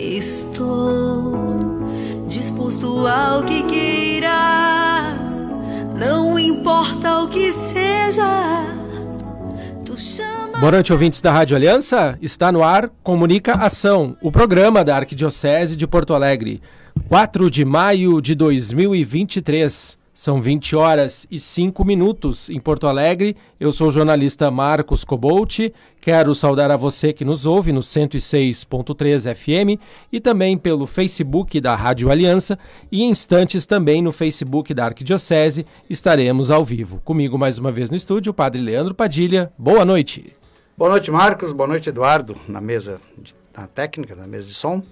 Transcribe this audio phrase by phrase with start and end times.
[0.00, 1.34] Estou
[2.28, 4.30] disposto ao que queiras,
[5.98, 8.64] não importa o que seja.
[9.84, 10.58] Tu chama.
[10.58, 12.16] Boa noite, ouvintes da Rádio Aliança.
[12.22, 16.62] Está no ar Comunica Ação, o programa da Arquidiocese de Porto Alegre.
[17.08, 19.97] 4 de maio de 2023.
[20.20, 23.36] São 20 horas e 5 minutos em Porto Alegre.
[23.60, 25.70] Eu sou o jornalista Marcos Cobolt.
[26.00, 29.80] Quero saudar a você que nos ouve no 106.3 FM
[30.10, 32.58] e também pelo Facebook da Rádio Aliança
[32.90, 37.00] e em instantes também no Facebook da Arquidiocese estaremos ao vivo.
[37.04, 39.52] Comigo mais uma vez no estúdio, o Padre Leandro Padilha.
[39.56, 40.32] Boa noite.
[40.76, 41.52] Boa noite, Marcos.
[41.52, 44.82] Boa noite, Eduardo, na mesa de, na técnica, na mesa de som.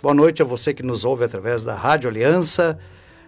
[0.00, 2.78] Boa noite a você que nos ouve através da Rádio Aliança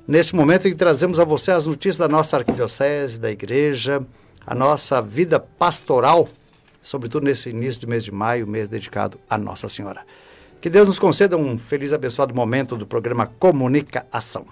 [0.06, 4.04] neste momento em que trazemos a você as notícias da nossa arquidiocese, da igreja,
[4.46, 6.28] a nossa vida pastoral,
[6.80, 10.02] sobretudo nesse início de mês de maio, mês dedicado a Nossa Senhora.
[10.60, 14.46] Que Deus nos conceda um feliz abençoado momento do programa Comunica Ação.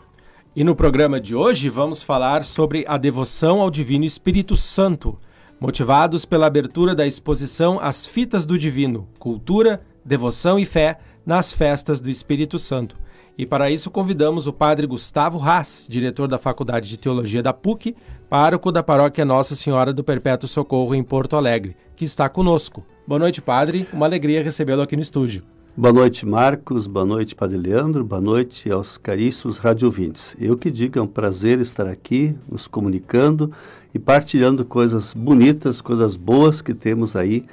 [0.55, 5.19] E no programa de hoje vamos falar sobre a devoção ao Divino Espírito Santo,
[5.59, 12.01] motivados pela abertura da exposição As Fitas do Divino, Cultura, Devoção e Fé nas Festas
[12.01, 12.99] do Espírito Santo.
[13.37, 17.97] E para isso convidamos o padre Gustavo Haas, diretor da Faculdade de Teologia da PUC,
[18.29, 22.85] pároco da paróquia Nossa Senhora do Perpétuo Socorro em Porto Alegre, que está conosco.
[23.07, 23.89] Boa noite, padre.
[23.93, 25.43] Uma alegria recebê-lo aqui no estúdio.
[25.75, 26.87] Boa noite, Marcos.
[26.87, 28.05] Boa noite, Padre Leandro.
[28.05, 30.37] Boa noite aos caríssimos radiovintes.
[30.39, 33.51] Eu que digo, é um prazer estar aqui, nos comunicando
[33.95, 37.47] e partilhando coisas bonitas, coisas boas que temos aí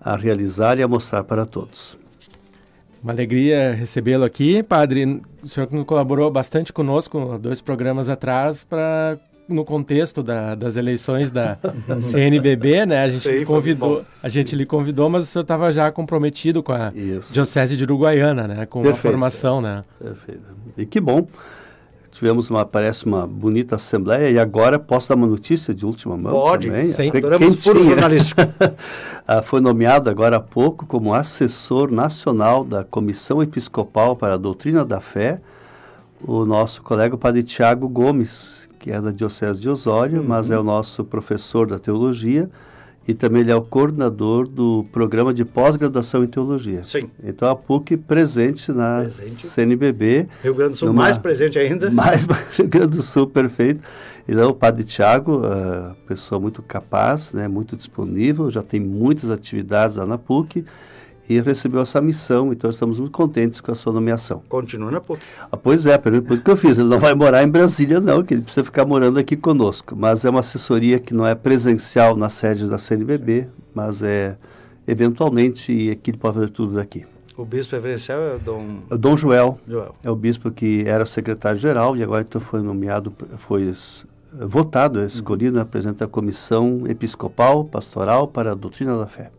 [0.00, 1.98] a realizar e a mostrar para todos.
[3.06, 5.22] Uma alegria recebê-lo aqui, padre.
[5.40, 9.16] O senhor colaborou bastante conosco dois programas atrás para
[9.48, 11.56] no contexto da, das eleições da
[12.02, 13.04] CNBB, né?
[13.04, 16.92] A gente convidou, a gente lhe convidou, mas o senhor estava já comprometido com a
[16.96, 17.32] Isso.
[17.32, 18.66] diocese de Uruguaiana, né?
[18.66, 18.98] Com Perfeito.
[19.06, 19.82] a formação, né?
[20.02, 20.42] Perfeito.
[20.76, 21.28] E que bom
[22.16, 26.32] tivemos uma, parece uma bonita assembleia e agora posso dar uma notícia de última mão
[26.32, 26.84] Pode, também.
[26.84, 28.40] Sim, adoramos furo jornalístico.
[29.28, 34.84] Ah, foi nomeado agora há pouco como assessor nacional da Comissão Episcopal para a Doutrina
[34.84, 35.40] da Fé,
[36.22, 40.28] o nosso colega padre Tiago Gomes, que é da Diocese de Osório, uhum.
[40.28, 42.48] mas é o nosso professor da teologia,
[43.08, 46.82] e também ele é o coordenador do programa de pós-graduação em teologia.
[46.84, 47.08] Sim.
[47.22, 49.46] Então a PUC presente na presente.
[49.46, 50.26] CNBB.
[50.42, 51.90] Rio Grande do Sul numa, mais presente ainda.
[51.92, 53.80] Mais Rio Grande do Sul, perfeito.
[54.28, 59.96] Então o padre Tiago, uh, pessoa muito capaz, né, muito disponível, já tem muitas atividades
[59.96, 60.64] lá na PUC
[61.28, 64.42] e recebeu essa missão, então estamos muito contentes com a sua nomeação.
[64.48, 65.20] Continua na PUC.
[65.50, 68.34] Ah, pois é, pergunta que eu fiz, ele não vai morar em Brasília não, que
[68.34, 72.30] ele precisa ficar morando aqui conosco, mas é uma assessoria que não é presencial na
[72.30, 74.36] sede da CNBB, mas é
[74.86, 77.04] eventualmente aqui ele pode fazer tudo daqui.
[77.36, 78.78] O bispo reverencial é o Dom...
[78.90, 79.94] O Dom Joel, Joel.
[80.02, 83.12] É o bispo que era secretário-geral e agora então foi nomeado,
[83.46, 83.74] foi
[84.32, 85.64] votado, escolhido, uhum.
[85.66, 89.30] presidente da Comissão Episcopal Pastoral para a Doutrina da Fé.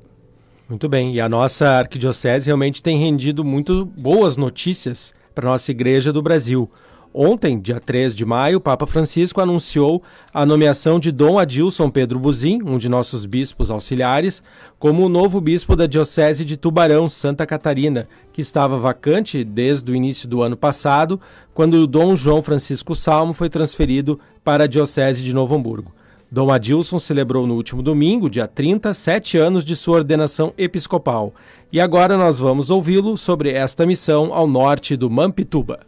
[0.69, 5.71] Muito bem, e a nossa arquidiocese realmente tem rendido muito boas notícias para a nossa
[5.71, 6.69] igreja do Brasil.
[7.13, 12.19] Ontem, dia 3 de maio, o Papa Francisco anunciou a nomeação de Dom Adilson Pedro
[12.19, 14.43] Buzin, um de nossos bispos auxiliares,
[14.77, 19.95] como o novo bispo da Diocese de Tubarão, Santa Catarina, que estava vacante desde o
[19.95, 21.17] início do ano passado,
[21.53, 25.93] quando o Dom João Francisco Salmo foi transferido para a Diocese de Novo Hamburgo.
[26.29, 31.33] Dom Adilson celebrou no último domingo, dia 30, sete anos de sua ordenação episcopal.
[31.71, 35.79] E agora nós vamos ouvi-lo sobre esta missão ao norte do Mampituba.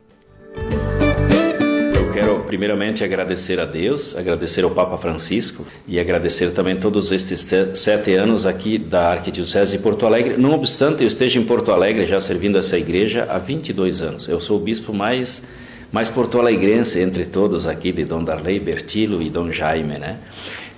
[1.94, 7.46] Eu quero primeiramente agradecer a Deus, agradecer ao Papa Francisco e agradecer também todos estes
[7.74, 10.38] sete anos aqui da Arquidiocese de Porto Alegre.
[10.38, 14.30] Não obstante eu esteja em Porto Alegre já servindo essa igreja há 22 anos.
[14.30, 15.44] Eu sou o bispo mais
[15.92, 20.18] mais porto-alegrense entre todos aqui, de Dom Darley Bertilo e Dom Jaime, né?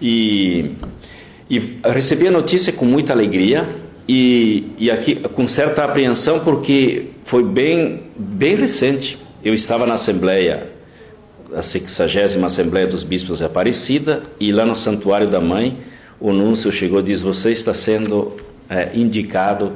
[0.02, 0.72] E,
[1.50, 3.68] e recebi a notícia com muita alegria
[4.08, 9.18] e, e aqui com certa apreensão porque foi bem, bem recente.
[9.44, 10.70] Eu estava na Assembleia,
[11.54, 15.78] a 60 Assembleia dos Bispos de Aparecida, e lá no Santuário da Mãe,
[16.20, 18.34] o núncio chegou e disse: Você está sendo
[18.70, 19.74] é, indicado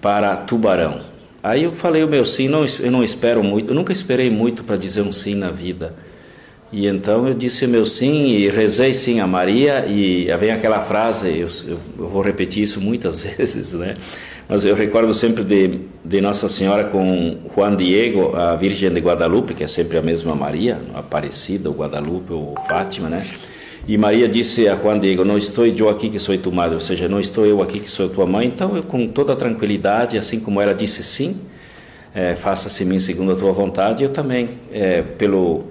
[0.00, 1.11] para Tubarão.
[1.42, 4.62] Aí eu falei o meu sim, não, eu não espero muito, eu nunca esperei muito
[4.62, 5.94] para dizer um sim na vida.
[6.70, 10.80] E então eu disse o meu sim e rezei sim a Maria e vem aquela
[10.80, 13.94] frase, eu, eu, vou repetir isso muitas vezes, né?
[14.48, 19.54] Mas eu recordo sempre de, de Nossa Senhora com Juan Diego, a Virgem de Guadalupe,
[19.54, 23.26] que é sempre a mesma Maria, Aparecida, ou Guadalupe ou Fátima, né?
[23.86, 26.80] E Maria disse a Juan Diego: Não estou eu aqui que sou tua madre, ou
[26.80, 28.46] seja, não estou eu aqui que sou tua mãe.
[28.46, 31.36] Então, eu, com toda tranquilidade, assim como ela disse sim,
[32.14, 35.64] é, faça-se mim segundo a tua vontade, eu também, é, pelo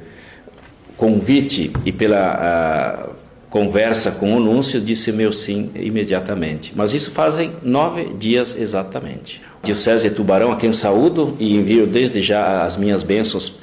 [0.97, 3.09] convite e pela
[3.49, 6.73] conversa com o Núncio, disse meu sim imediatamente.
[6.75, 9.41] Mas isso fazem nove dias exatamente.
[9.63, 13.59] Diocese Tubarão, a quem saúdo e envio desde já as minhas bênçãos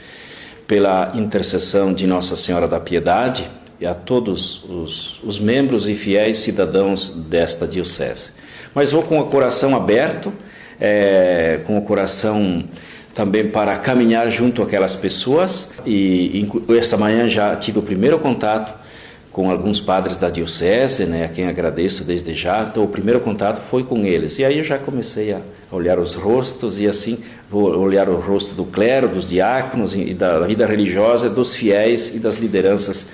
[0.66, 3.48] pela intercessão de Nossa Senhora da Piedade
[3.80, 8.30] e a todos os, os membros e fiéis cidadãos desta diocese.
[8.74, 10.32] Mas vou com o coração aberto,
[10.80, 12.64] é, com o coração
[13.14, 18.72] também para caminhar junto àquelas pessoas e, esta manhã já tive o primeiro contato
[19.32, 22.62] com alguns padres da diocese, né, a quem agradeço desde já.
[22.62, 24.38] Então, o primeiro contato foi com eles.
[24.38, 25.40] E aí eu já comecei a
[25.70, 30.40] olhar os rostos e assim vou olhar o rosto do clero, dos diáconos e da
[30.40, 33.06] vida religiosa, dos fiéis e das lideranças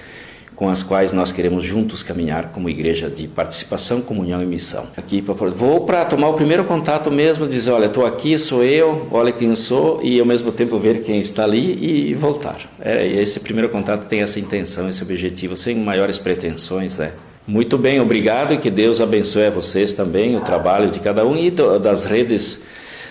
[0.54, 4.86] com as quais nós queremos juntos caminhar como igreja de participação, comunhão e missão.
[4.96, 9.32] Aqui vou para tomar o primeiro contato mesmo, dizer, olha, estou aqui, sou eu, olha
[9.32, 12.58] quem eu sou e ao mesmo tempo ver quem está ali e voltar.
[12.80, 17.12] É, esse primeiro contato tem essa intenção, esse objetivo, sem maiores pretensões, né?
[17.46, 21.36] Muito bem, obrigado e que Deus abençoe a vocês também, o trabalho de cada um
[21.36, 22.64] e do, das redes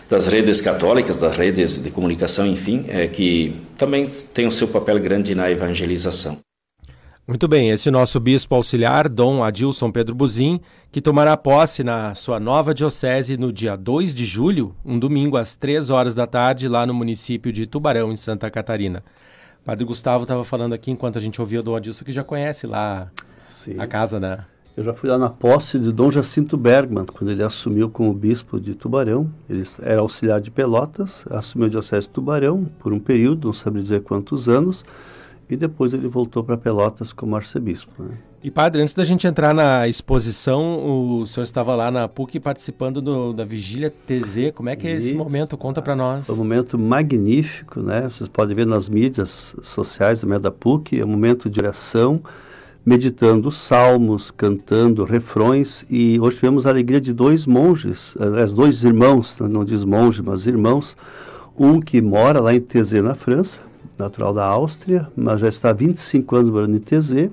[0.10, 5.00] das redes católicas, das redes de comunicação, enfim, é, que também tem o seu papel
[5.00, 6.38] grande na evangelização.
[7.26, 10.60] Muito bem, esse nosso bispo auxiliar, Dom Adilson Pedro Buzin,
[10.92, 15.56] que tomará posse na sua nova diocese no dia 2 de julho, um domingo às
[15.56, 19.02] 3 horas da tarde, lá no município de Tubarão, em Santa Catarina.
[19.64, 22.68] Padre Gustavo estava falando aqui, enquanto a gente ouvia o Dom Adilson, que já conhece
[22.68, 23.10] lá
[23.40, 23.80] Sim.
[23.80, 24.40] a casa, né?
[24.76, 28.60] Eu já fui lá na posse de Dom Jacinto Bergman, quando ele assumiu como bispo
[28.60, 29.32] de Tubarão.
[29.50, 33.82] Ele era auxiliar de Pelotas, assumiu a diocese de Tubarão por um período, não sabe
[33.82, 34.84] dizer quantos anos,
[35.50, 37.92] e depois ele voltou para Pelotas como arcebispo.
[38.02, 38.18] Né?
[38.44, 43.02] E padre, antes da gente entrar na exposição, o senhor estava lá na PUC participando
[43.02, 44.52] do, da Vigília TZ.
[44.54, 45.58] Como é que é esse momento?
[45.58, 46.28] Conta para nós.
[46.28, 48.10] É um momento magnífico, né?
[48.10, 51.00] Vocês podem ver nas mídias sociais da PUC.
[51.00, 52.22] É um momento de oração,
[52.86, 55.86] meditando salmos, cantando refrões.
[55.90, 58.14] E hoje tivemos a alegria de dois monges,
[58.44, 60.98] as dois irmãos, não diz monge, mas irmãos.
[61.58, 63.62] Um que mora lá em TZ, na França,
[63.98, 67.30] natural da Áustria, mas já está há 25 anos morando em TZ,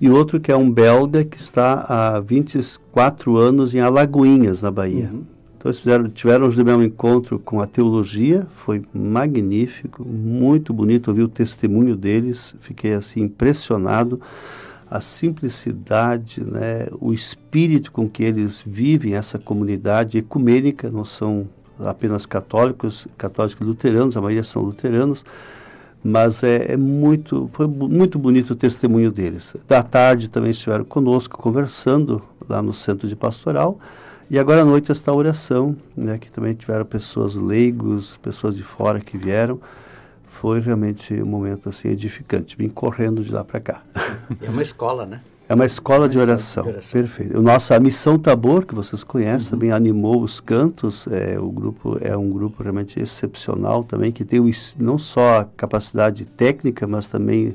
[0.00, 5.10] e outro que é um belga que está há 24 anos em Alagoinhas, na Bahia.
[5.12, 5.22] Uhum.
[5.56, 11.22] Então eles fizeram, tiveram o meu encontro com a teologia, foi magnífico, muito bonito ouvir
[11.22, 14.20] o testemunho deles, fiquei assim impressionado
[14.90, 21.48] a simplicidade, né, o espírito com que eles vivem essa comunidade ecumênica, não são
[21.78, 25.24] apenas católicos, católicos e luteranos, a maioria são luteranos,
[26.02, 29.54] mas é, é, muito foi muito bonito o testemunho deles.
[29.68, 33.78] Da tarde também estiveram conosco conversando lá no centro de pastoral
[34.30, 38.98] e agora à noite esta oração, né, que também tiveram pessoas leigos, pessoas de fora
[38.98, 39.60] que vieram.
[40.40, 42.56] Foi realmente um momento assim edificante.
[42.56, 43.82] Vim correndo de lá para cá.
[44.40, 45.20] É uma escola, né?
[45.52, 46.62] É uma escola de oração.
[46.62, 47.00] de oração.
[47.02, 47.42] Perfeito.
[47.42, 49.50] Nossa Missão Tabor, que vocês conhecem, uhum.
[49.50, 51.06] também animou os cantos.
[51.08, 55.44] É, o grupo é um grupo realmente excepcional também, que tem o, não só a
[55.44, 57.54] capacidade técnica, mas também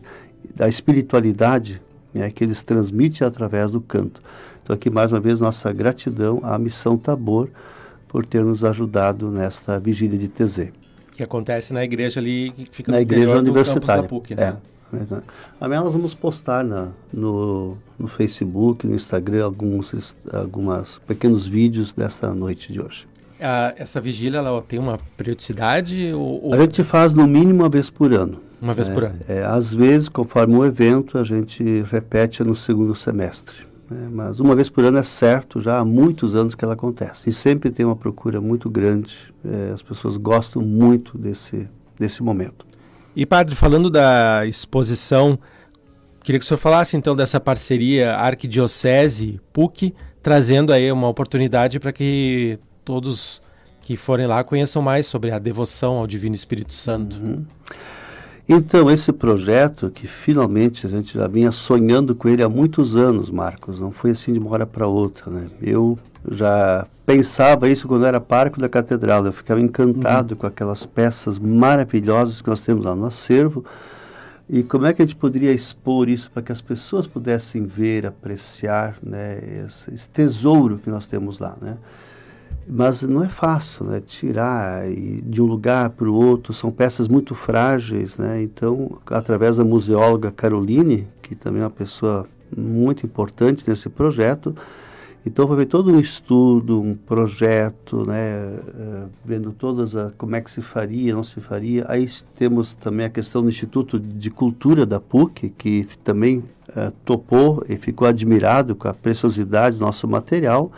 [0.55, 1.81] da espiritualidade
[2.13, 4.21] né, que eles transmitem através do canto.
[4.63, 7.49] Então aqui mais uma vez nossa gratidão à Missão Tabor
[8.07, 10.67] por ter nos ajudado nesta vigília de TZ.
[11.13, 14.03] Que acontece na igreja ali, que fica na no igreja universitária.
[14.03, 14.43] da PUC, né?
[14.43, 14.76] É.
[15.59, 22.33] Amanhã nós vamos postar na, no, no Facebook, no Instagram, alguns, alguns pequenos vídeos desta
[22.33, 23.07] noite de hoje.
[23.39, 26.11] Ah, essa vigília ela tem uma periodicidade?
[26.13, 26.53] Ou, ou...
[26.53, 28.39] A gente faz no mínimo uma vez por ano.
[28.61, 29.19] Uma vez é, por ano?
[29.27, 33.55] É, às vezes, conforme o evento, a gente repete no segundo semestre.
[33.89, 34.09] Né?
[34.11, 37.29] Mas uma vez por ano é certo, já há muitos anos que ela acontece.
[37.29, 39.15] E sempre tem uma procura muito grande.
[39.45, 41.67] É, as pessoas gostam muito desse,
[41.99, 42.65] desse momento.
[43.17, 45.39] E, padre, falando da exposição,
[46.23, 52.59] queria que o senhor falasse então dessa parceria Arquidiocese-PUC, trazendo aí uma oportunidade para que
[52.85, 53.41] todos
[53.81, 57.17] que forem lá conheçam mais sobre a devoção ao Divino Espírito Santo.
[57.17, 57.43] Uhum.
[58.47, 63.31] Então, esse projeto, que finalmente a gente já vinha sonhando com ele há muitos anos,
[63.31, 65.47] Marcos, não foi assim de uma hora para outra, né?
[65.59, 65.97] Eu
[66.29, 70.41] já pensava isso quando era parque da catedral, eu ficava encantado uhum.
[70.41, 73.63] com aquelas peças maravilhosas que nós temos lá no acervo,
[74.49, 78.05] e como é que a gente poderia expor isso para que as pessoas pudessem ver,
[78.05, 81.77] apreciar, né, esse, esse tesouro que nós temos lá, né?
[82.67, 84.01] Mas não é fácil, né?
[84.01, 84.83] Tirar
[85.23, 88.41] de um lugar para o outro, são peças muito frágeis, né?
[88.41, 94.53] Então, através da museóloga Caroline, que também é uma pessoa muito importante nesse projeto,
[95.27, 100.49] Então foi todo um estudo, um projeto, né, uh, vendo todas a, como é que
[100.49, 101.85] se faria, não se faria.
[101.89, 106.37] Aí temos também a questão do Instituto de Cultura da PUC, que também
[106.69, 110.71] uh, topou e ficou admirado com a preciosidade do nosso material.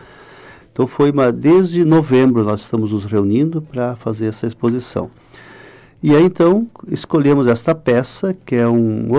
[0.74, 5.12] Então foi uma, desde novembro nós estamos nos reunindo para fazer essa exposição.
[6.02, 9.10] E aí então escolhemos esta peça, que é um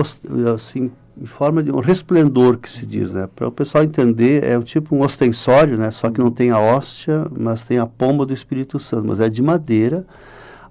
[0.53, 3.27] assim em forma de um resplendor que se diz, né?
[3.35, 5.91] Para o pessoal entender, é um tipo um ostensório, né?
[5.91, 9.07] Só que não tem a hóstia, mas tem a pomba do Espírito Santo.
[9.07, 10.05] Mas é de madeira,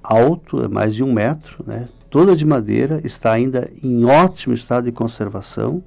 [0.02, 1.88] alto, é mais de um metro, né?
[2.08, 5.82] Toda de madeira, está ainda em ótimo estado de conservação.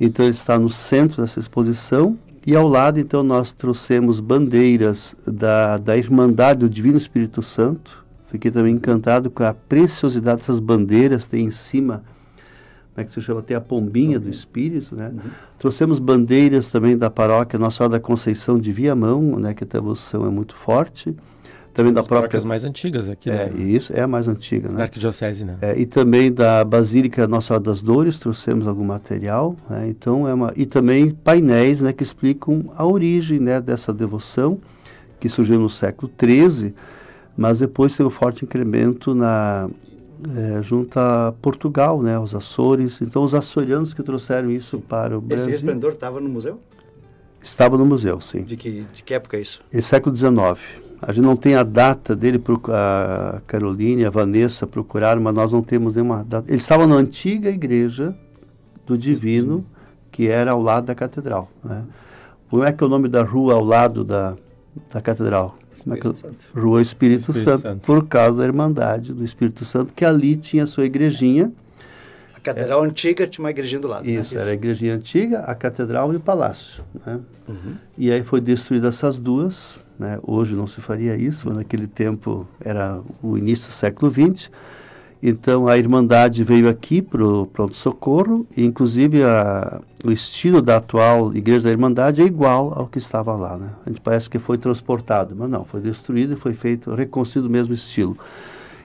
[0.00, 5.76] Então ele está no centro dessa exposição e ao lado, então, nós trouxemos bandeiras da,
[5.76, 8.02] da Irmandade do Divino Espírito Santo.
[8.30, 12.02] Fiquei também encantado com a preciosidade dessas bandeiras, tem em cima
[12.98, 13.42] como é que se chama?
[13.42, 15.12] Tem a pombinha do Espírito, né?
[15.14, 15.30] Uhum.
[15.56, 19.54] Trouxemos bandeiras também da paróquia Nossa Senhora da Conceição de Viamão, né?
[19.54, 21.14] Que a devoção é muito forte.
[21.72, 22.40] Também da própria...
[22.44, 23.62] mais antigas aqui, é, né?
[23.62, 24.78] Isso, é a mais antiga, né?
[24.78, 25.58] Da Arquidiocese, né?
[25.60, 29.86] É, e também da Basílica Nossa Senhora das Dores, trouxemos algum material, né?
[29.88, 30.52] Então é uma...
[30.56, 31.92] E também painéis, né?
[31.92, 33.60] Que explicam a origem, né?
[33.60, 34.58] Dessa devoção,
[35.20, 36.74] que surgiu no século XIII,
[37.36, 39.70] mas depois teve um forte incremento na
[40.36, 43.00] é, junto a Portugal, né, os Açores.
[43.00, 45.46] Então, os açorianos que trouxeram isso para o Brasil.
[45.46, 46.60] Esse resplendor estava no museu?
[47.40, 48.42] Estava no museu, sim.
[48.42, 49.60] De que, de que época é isso?
[49.72, 50.58] É século XIX.
[51.00, 55.62] A gente não tem a data dele, a Caroline, a Vanessa procuraram, mas nós não
[55.62, 56.50] temos nenhuma data.
[56.50, 58.16] Ele estava na antiga igreja
[58.84, 59.64] do Divino,
[60.10, 61.48] que era ao lado da catedral.
[61.62, 61.84] Né?
[62.50, 64.34] Como é que é o nome da rua ao lado da,
[64.92, 65.56] da catedral?
[65.78, 66.44] Espírito Santo.
[66.54, 70.66] Rua Espírito, Espírito Santo, Santo, por causa da Irmandade do Espírito Santo, que ali tinha
[70.66, 71.52] sua igrejinha.
[72.34, 74.04] A catedral é, antiga tinha uma igrejinha do lado.
[74.04, 74.12] Né?
[74.12, 74.40] Isso, né?
[74.40, 76.84] era a igrejinha antiga, a catedral e o palácio.
[77.04, 77.20] Né?
[77.48, 77.74] Uhum.
[77.96, 79.78] E aí foi destruída essas duas.
[79.98, 80.18] Né?
[80.22, 84.50] Hoje não se faria isso, mas naquele tempo era o início do século XX.
[85.22, 91.34] Então a Irmandade veio aqui para o pronto-socorro, e inclusive a, o estilo da atual
[91.34, 93.56] Igreja da Irmandade é igual ao que estava lá.
[93.56, 93.68] Né?
[93.84, 97.50] A gente parece que foi transportado, mas não, foi destruído e foi feito, reconstruído o
[97.50, 98.16] mesmo estilo.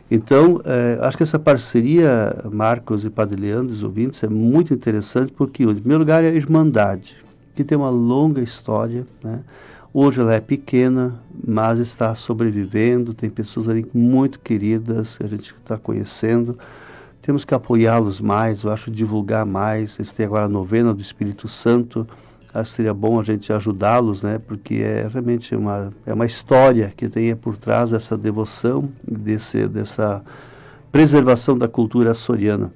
[0.10, 5.32] Então, é, acho que essa parceria, Marcos e Padre Leandro, os ouvintes, é muito interessante
[5.32, 7.16] porque, em primeiro lugar, é a Irmandade,
[7.56, 9.40] que tem uma longa história, né?
[9.95, 13.13] Hoje ela é pequena, mas está sobrevivendo.
[13.13, 16.57] Tem pessoas ali muito queridas que a gente está conhecendo.
[17.21, 20.00] Temos que apoiá-los mais, eu acho divulgar mais.
[20.00, 22.07] Eles têm agora a novena do Espírito Santo.
[22.51, 24.39] Acho que seria bom a gente ajudá-los, né?
[24.39, 30.23] Porque é realmente uma, é uma história que tem por trás dessa devoção, desse, dessa
[30.91, 32.73] preservação da cultura açoriana.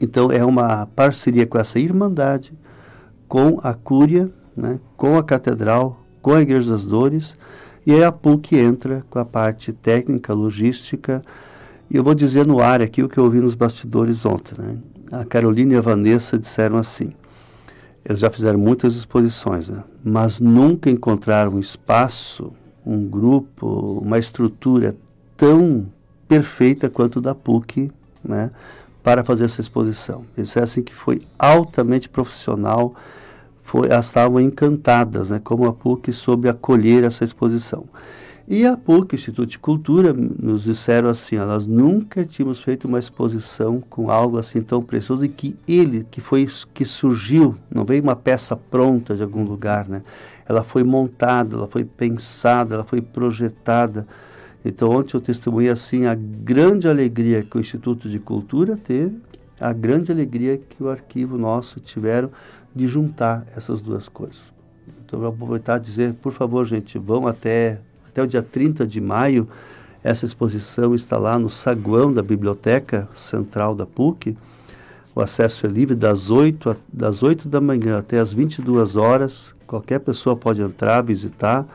[0.00, 2.52] Então é uma parceria com essa irmandade,
[3.28, 4.80] com a Cúria, né?
[4.96, 7.34] com a Catedral, com a Igreja das Dores,
[7.84, 11.22] e aí a PUC entra com a parte técnica, logística,
[11.90, 14.54] e eu vou dizer no ar aqui o que eu ouvi nos bastidores ontem.
[14.56, 14.78] Né?
[15.12, 17.12] A Carolina e a Vanessa disseram assim,
[18.02, 19.84] eles já fizeram muitas exposições, né?
[20.02, 22.54] mas nunca encontraram um espaço,
[22.86, 24.96] um grupo, uma estrutura
[25.36, 25.88] tão
[26.26, 27.92] perfeita quanto da PUC,
[28.24, 28.50] né,
[29.02, 30.24] para fazer essa exposição.
[30.38, 32.94] Eles disseram assim que foi altamente profissional,
[33.64, 37.86] foi, elas estavam encantadas, né, como a PUC soube acolher essa exposição.
[38.46, 43.80] E a PUC, Instituto de Cultura, nos disseram assim, nós nunca tínhamos feito uma exposição
[43.80, 48.14] com algo assim tão precioso e que ele, que foi que surgiu, não veio uma
[48.14, 50.02] peça pronta de algum lugar, né?
[50.46, 54.06] Ela foi montada, ela foi pensada, ela foi projetada.
[54.62, 59.16] Então ontem eu testemunhei assim a grande alegria que o Instituto de Cultura teve,
[59.58, 62.30] a grande alegria que o arquivo nosso tiveram
[62.74, 64.40] de juntar essas duas coisas.
[65.04, 67.78] Então, vou aproveitar e dizer, por favor, gente, vão até,
[68.08, 69.48] até o dia 30 de maio.
[70.02, 74.36] Essa exposição está lá no saguão da Biblioteca Central da PUC.
[75.14, 79.54] O acesso é livre das 8, a, das 8 da manhã até as 22 horas.
[79.66, 81.66] Qualquer pessoa pode entrar, visitar.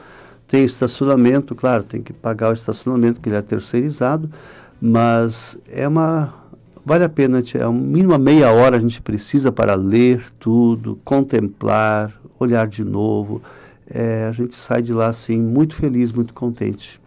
[0.48, 4.30] Tem estacionamento, claro, tem que pagar o estacionamento, que ele é terceirizado,
[4.82, 6.34] mas é uma
[6.90, 12.20] Vale a pena, é um mínimo meia hora a gente precisa para ler tudo, contemplar,
[12.40, 13.44] olhar de novo.
[13.88, 17.00] É, a gente sai de lá assim muito feliz, muito contente.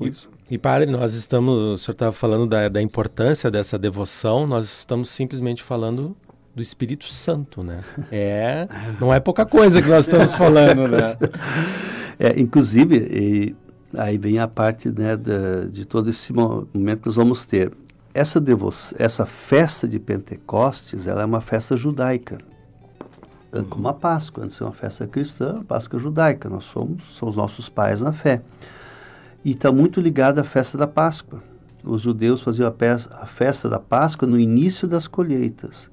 [0.00, 0.14] E,
[0.52, 5.10] e, padre, nós estamos, o senhor estava falando da, da importância dessa devoção, nós estamos
[5.10, 6.16] simplesmente falando
[6.56, 7.84] do Espírito Santo, né?
[8.10, 8.66] É,
[8.98, 11.18] não é pouca coisa que nós estamos falando, né?
[12.18, 13.56] É, inclusive, e,
[13.94, 17.72] aí vem a parte né, da, de todo esse momento que nós vamos ter
[18.12, 22.38] essa, devoção, essa festa de Pentecostes ela é uma festa judaica.
[23.52, 23.64] uhum.
[23.64, 24.44] como a Páscoa.
[24.44, 26.48] Antes de ser uma festa cristã, a Páscoa judaica.
[26.48, 28.42] Nós somos, são os nossos pais na fé.
[29.44, 31.42] E está muito ligada à festa da Páscoa.
[31.82, 35.88] Os judeus faziam a, a festa da Páscoa no início das colheitas.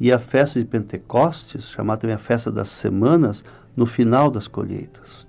[0.00, 3.44] E a festa de Pentecostes, chamada também a festa das semanas,
[3.76, 5.27] no final das colheitas.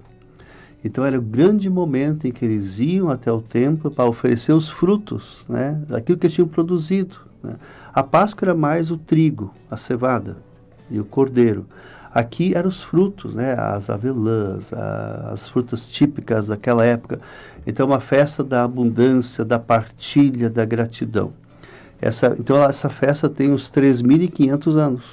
[0.84, 4.70] Então era o grande momento em que eles iam até o templo para oferecer os
[4.70, 7.18] frutos né, daquilo que eles tinham produzido.
[7.44, 7.56] Né.
[7.94, 10.38] A Páscoa era mais o trigo, a cevada
[10.90, 11.66] e o cordeiro.
[12.12, 17.20] Aqui eram os frutos, né, as avelãs, a, as frutas típicas daquela época.
[17.68, 21.34] Então, uma festa da abundância, da partilha, da gratidão.
[22.02, 25.04] Essa, então, essa festa tem uns 3.500 anos.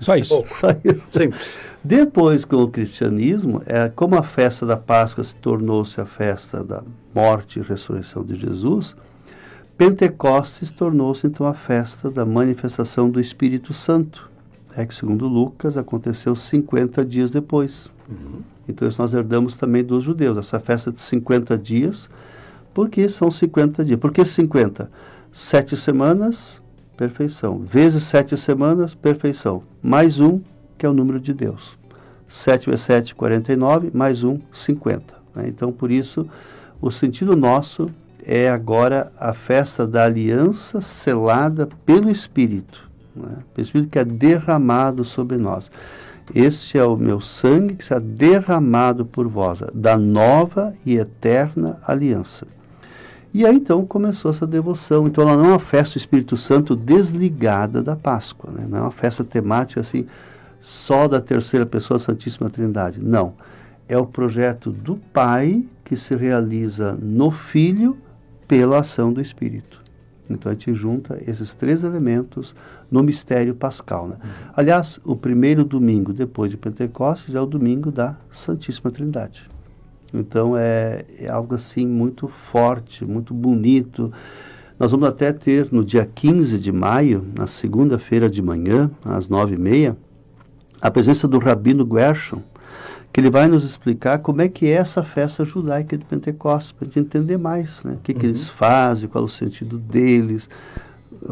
[0.00, 0.44] Só isso.
[0.60, 1.04] Só isso.
[1.08, 1.58] Simples.
[1.82, 6.82] Depois, com o cristianismo, é, como a festa da Páscoa se tornou-se a festa da
[7.14, 8.94] morte e ressurreição de Jesus,
[9.76, 14.30] Pentecostes tornou-se então a festa da manifestação do Espírito Santo
[14.76, 17.88] é que, segundo Lucas, aconteceu 50 dias depois.
[18.08, 18.40] Uhum.
[18.68, 22.08] Então, isso nós herdamos também dos judeus, essa festa de 50 dias.
[22.72, 24.00] Por que são 50 dias?
[24.00, 24.90] Por que 50?
[25.32, 26.60] Sete semanas,
[26.96, 27.58] perfeição.
[27.58, 29.62] Vezes sete semanas, perfeição.
[29.82, 30.40] Mais um,
[30.78, 31.78] que é o número de Deus.
[32.26, 35.14] 7 vezes 7, 49, mais um, 50.
[35.36, 35.44] Né?
[35.46, 36.26] Então, por isso,
[36.80, 37.88] o sentido nosso
[38.24, 43.36] é agora a festa da aliança selada pelo Espírito né?
[43.56, 45.70] o Espírito que é derramado sobre nós.
[46.34, 52.46] Este é o meu sangue que será derramado por vós, da nova e eterna aliança.
[53.34, 55.08] E aí então começou essa devoção.
[55.08, 58.64] Então ela não é uma festa do Espírito Santo desligada da Páscoa, né?
[58.68, 60.06] não é uma festa temática assim,
[60.60, 63.00] só da terceira pessoa Santíssima Trindade.
[63.02, 63.34] Não.
[63.88, 67.98] É o projeto do Pai que se realiza no Filho
[68.46, 69.82] pela ação do Espírito.
[70.30, 72.54] Então a gente junta esses três elementos
[72.88, 74.06] no mistério pascal.
[74.06, 74.16] Né?
[74.22, 74.30] Uhum.
[74.54, 79.53] Aliás, o primeiro domingo depois de Pentecostes é o domingo da Santíssima Trindade.
[80.14, 84.12] Então é, é algo assim muito forte, muito bonito.
[84.78, 89.54] Nós vamos até ter no dia 15 de maio, na segunda-feira de manhã, às nove
[89.54, 89.96] e meia,
[90.80, 92.42] a presença do Rabino Gershon,
[93.12, 96.86] que ele vai nos explicar como é que é essa festa judaica de Pentecostes, para
[96.86, 97.92] a gente entender mais, né?
[97.92, 98.18] O que, uhum.
[98.18, 100.48] que eles fazem, qual é o sentido deles,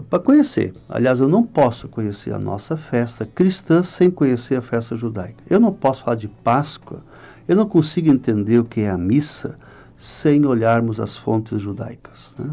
[0.08, 0.72] para conhecer.
[0.88, 5.42] Aliás, eu não posso conhecer a nossa festa cristã sem conhecer a festa judaica.
[5.50, 7.00] Eu não posso falar de Páscoa,
[7.46, 9.58] eu não consigo entender o que é a missa
[9.96, 12.32] sem olharmos as fontes judaicas.
[12.38, 12.50] Né?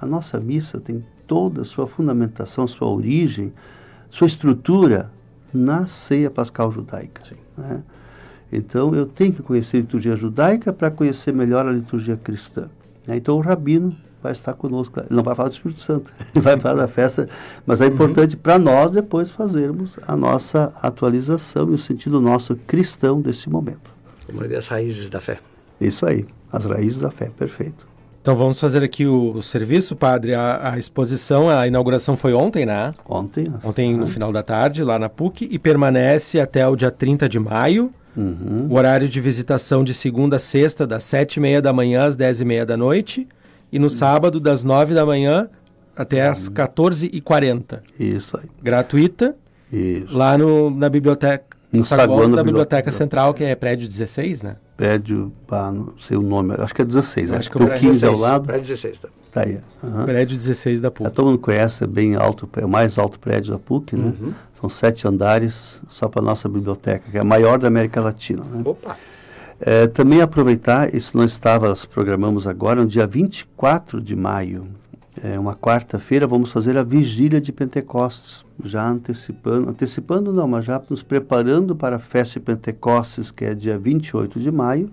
[0.00, 3.52] A nossa missa tem toda a sua fundamentação, sua origem,
[4.10, 5.10] sua estrutura
[5.52, 7.22] na ceia pascal judaica.
[7.56, 7.82] Né?
[8.52, 12.68] Então eu tenho que conhecer a liturgia judaica para conhecer melhor a liturgia cristã.
[13.06, 13.16] Né?
[13.16, 14.98] Então o rabino vai estar conosco.
[15.00, 17.28] Ele não vai falar do Espírito Santo, ele vai falar da festa,
[17.66, 17.94] mas é uhum.
[17.94, 18.42] importante uhum.
[18.42, 23.97] para nós depois fazermos a nossa atualização e o sentido nosso cristão desse momento.
[24.28, 25.38] Como as raízes da fé.
[25.80, 27.86] Isso aí, as raízes da fé, perfeito.
[28.20, 30.34] Então vamos fazer aqui o, o serviço, padre.
[30.34, 32.94] A, a, exposição, a inauguração foi ontem, né?
[33.08, 33.46] Ontem.
[33.64, 37.38] Ontem no final da tarde, lá na PUC, e permanece até o dia 30 de
[37.38, 37.90] maio.
[38.14, 38.66] Uhum.
[38.68, 42.16] O horário de visitação de segunda a sexta, das sete e meia da manhã às
[42.16, 43.26] dez e meia da noite.
[43.72, 43.90] E no uhum.
[43.90, 45.48] sábado, das nove da manhã
[45.96, 46.32] até uhum.
[46.32, 47.80] às 14h40.
[47.98, 48.44] Isso aí.
[48.62, 49.36] Gratuita.
[49.72, 50.14] Isso.
[50.14, 51.47] Lá no, na biblioteca.
[51.70, 54.56] No saguão da Biblioteca Central, que é prédio 16, né?
[54.76, 57.30] Prédio, ah, não sei o nome, acho que é 16.
[57.32, 58.46] Acho que é o 15 16, ao lado.
[58.46, 59.08] Prédio 16, tá?
[59.30, 59.60] Tá aí.
[59.82, 60.04] Uhum.
[60.06, 61.06] Prédio 16 da PUC.
[61.06, 64.14] É, todo mundo conhece, é bem alto, é o mais alto prédio da PUC, né?
[64.18, 64.32] Uhum.
[64.58, 68.42] São sete andares só para a nossa biblioteca, que é a maior da América Latina.
[68.42, 68.62] Né?
[68.64, 68.96] Opa!
[69.60, 74.68] É, também aproveitar, isso não estava, nós programamos agora, no dia 24 de maio,
[75.22, 80.80] é uma quarta-feira, vamos fazer a vigília de Pentecostes, já antecipando, antecipando não, mas já
[80.88, 84.90] nos preparando para a festa de Pentecostes, que é dia 28 de maio.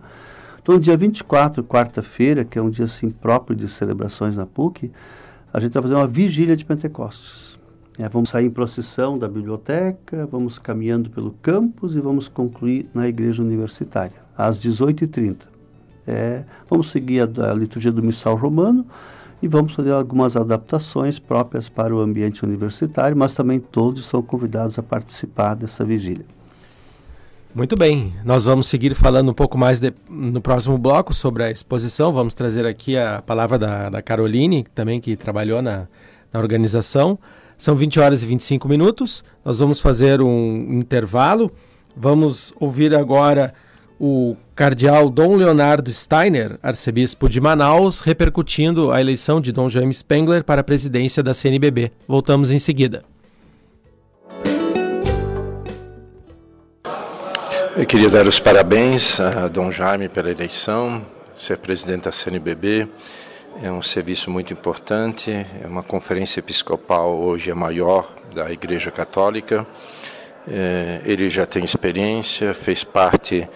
[0.61, 4.91] Então, dia 24, quarta-feira, que é um dia assim próprio de celebrações na PUC,
[5.53, 7.57] a gente vai fazer uma vigília de Pentecostes.
[7.97, 13.07] É, vamos sair em procissão da biblioteca, vamos caminhando pelo campus e vamos concluir na
[13.07, 15.37] igreja universitária, às 18h30.
[16.05, 18.85] É, vamos seguir a, a, liturgia do missal romano
[19.45, 24.79] e vamos fazer algumas adaptações próprias para o ambiente universitário, mas também todos estão convidados
[24.79, 26.25] a participar dessa vigília.
[27.53, 31.51] Muito bem, nós vamos seguir falando um pouco mais de, no próximo bloco sobre a
[31.51, 32.11] exposição.
[32.11, 35.87] Vamos trazer aqui a palavra da, da Caroline, também que trabalhou na,
[36.33, 37.19] na organização.
[37.55, 39.23] São 20 horas e 25 minutos.
[39.45, 41.51] Nós vamos fazer um intervalo.
[41.95, 43.53] Vamos ouvir agora
[43.99, 50.43] o cardeal Dom Leonardo Steiner, arcebispo de Manaus, repercutindo a eleição de Dom Jaime Spengler
[50.43, 51.91] para a presidência da CNBB.
[52.07, 53.03] Voltamos em seguida.
[57.77, 61.01] Eu queria dar os parabéns a Dom Jaime pela eleição,
[61.35, 62.87] ser presidente da CNBB.
[63.61, 69.65] É um serviço muito importante, é uma conferência episcopal hoje a maior da Igreja Católica.
[70.47, 73.47] É, ele já tem experiência, fez parte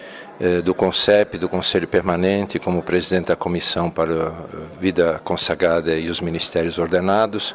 [0.64, 4.32] do CONCEP, do Conselho Permanente, como presidente da Comissão para a
[4.80, 7.54] Vida Consagrada e os Ministérios Ordenados,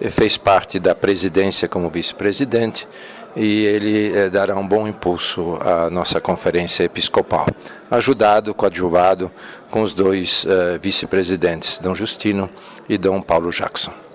[0.00, 2.86] é, fez parte da presidência como vice-presidente
[3.34, 7.46] e ele dará um bom impulso à nossa conferência episcopal,
[7.90, 9.30] ajudado, coadjuvado
[9.70, 10.46] com os dois
[10.82, 12.50] vice-presidentes, Dom Justino
[12.86, 14.11] e Dom Paulo Jackson.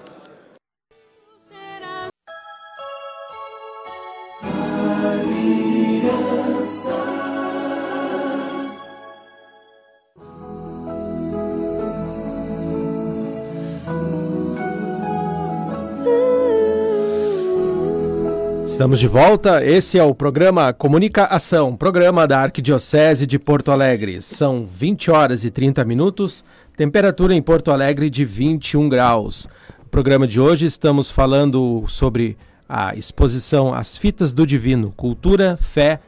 [18.78, 19.66] Estamos de volta.
[19.66, 24.22] Esse é o programa Comunica Ação, programa da Arquidiocese de Porto Alegre.
[24.22, 29.50] São 20 horas e 30 minutos, temperatura em Porto Alegre de 21 graus.
[29.80, 32.38] No programa de hoje estamos falando sobre
[32.70, 36.00] a exposição As Fitas do Divino, Cultura, Fé,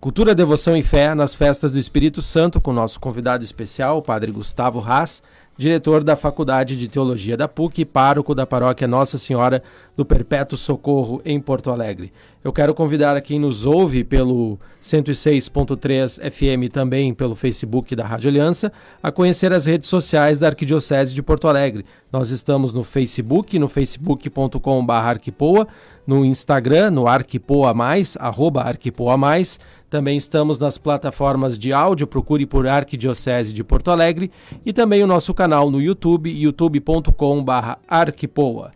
[0.00, 4.32] Cultura, Devoção e Fé nas Festas do Espírito Santo, com nosso convidado especial, o Padre
[4.32, 5.22] Gustavo Haas,
[5.56, 9.62] diretor da Faculdade de Teologia da PUC e pároco da paróquia Nossa Senhora
[9.96, 12.12] do Perpétuo Socorro em Porto Alegre.
[12.44, 18.28] Eu quero convidar a quem nos ouve pelo 106.3 FM também pelo Facebook da Rádio
[18.28, 21.84] Aliança a conhecer as redes sociais da Arquidiocese de Porto Alegre.
[22.12, 25.66] Nós estamos no Facebook, no facebook.com.br arquipoa,
[26.06, 32.44] no Instagram, no arquipoa mais, arroba arquipoa mais, também estamos nas plataformas de áudio, procure
[32.44, 34.32] por Arquidiocese de Porto Alegre
[34.64, 38.72] e também o nosso canal no YouTube, youtube.com/arquipoa.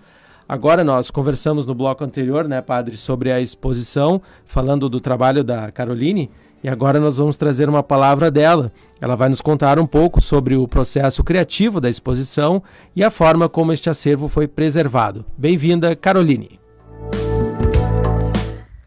[0.48, 5.70] Agora nós conversamos no bloco anterior, né, padre, sobre a exposição, falando do trabalho da
[5.70, 6.28] Caroline,
[6.62, 8.72] e agora nós vamos trazer uma palavra dela.
[9.00, 12.62] Ela vai nos contar um pouco sobre o processo criativo da exposição
[12.94, 15.24] e a forma como este acervo foi preservado.
[15.38, 16.60] Bem-vinda, Caroline.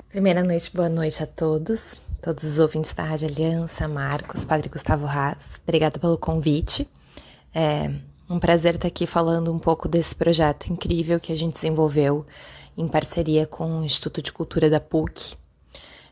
[0.10, 5.06] Primeira noite, boa noite a todos todos os ouvintes da Rádio Aliança, Marcos, Padre Gustavo
[5.06, 5.60] Haas.
[5.62, 6.88] Obrigada pelo convite.
[7.54, 7.92] É
[8.30, 12.26] um prazer estar aqui falando um pouco desse projeto incrível que a gente desenvolveu
[12.78, 15.36] em parceria com o Instituto de Cultura da PUC.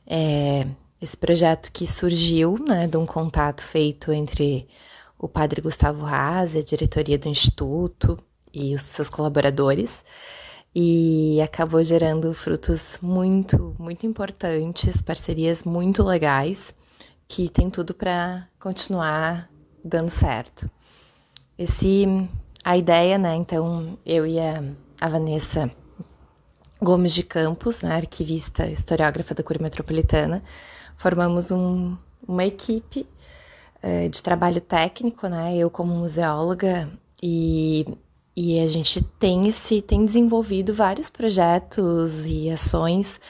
[0.06, 0.68] É,
[1.02, 4.68] esse projeto que surgiu né, de um contato feito entre
[5.18, 8.18] o Padre Gustavo Haas, a diretoria do Instituto
[8.54, 10.04] e os seus colaboradores
[10.74, 16.74] e acabou gerando frutos muito, muito importantes, parcerias muito legais
[17.28, 19.50] que tem tudo para continuar
[19.84, 20.70] dando certo.
[21.58, 22.06] Esse
[22.64, 23.36] a ideia, né?
[23.36, 24.64] Então, eu e a,
[25.00, 25.72] a Vanessa
[26.82, 30.44] Gomes de Campos, né, arquivista, historiógrafa da Cura Metropolitana,
[30.96, 31.96] formamos um,
[32.28, 33.08] uma equipe
[33.84, 35.56] uh, de trabalho técnico, né?
[35.56, 36.90] Eu como museóloga
[37.22, 37.86] e
[38.42, 43.22] e a gente tem esse tem desenvolvido vários projetos e ações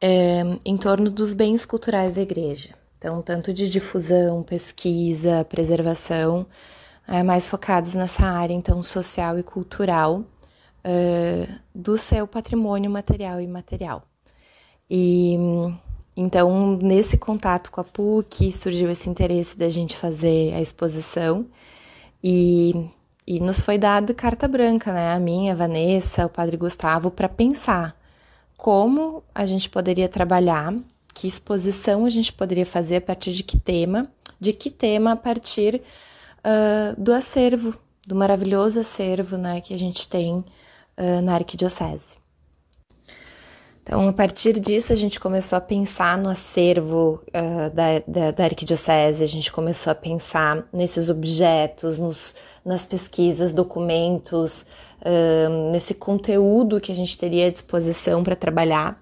[0.00, 2.74] é, em torno dos bens culturais da igreja.
[2.98, 6.44] Então, tanto de difusão, pesquisa, preservação,
[7.06, 10.24] é, mais focados nessa área então social e cultural
[10.82, 14.02] é, do seu patrimônio material e imaterial.
[14.90, 15.38] E
[16.16, 21.46] então, nesse contato com a PUC, surgiu esse interesse da gente fazer a exposição
[22.22, 22.90] e
[23.30, 25.14] e nos foi dada carta branca, né?
[25.14, 27.96] A minha, a Vanessa, o Padre Gustavo, para pensar
[28.56, 30.74] como a gente poderia trabalhar,
[31.14, 35.16] que exposição a gente poderia fazer a partir de que tema, de que tema a
[35.16, 35.80] partir
[36.38, 37.72] uh, do acervo,
[38.04, 42.18] do maravilhoso acervo né, que a gente tem uh, na Arquidiocese.
[43.90, 48.44] Então, a partir disso, a gente começou a pensar no acervo uh, da, da, da,
[48.44, 54.64] arquidiocese, a gente começou a pensar nesses objetos, nos, nas pesquisas, documentos,
[55.00, 58.96] uh, nesse conteúdo que a gente teria à disposição para trabalhar.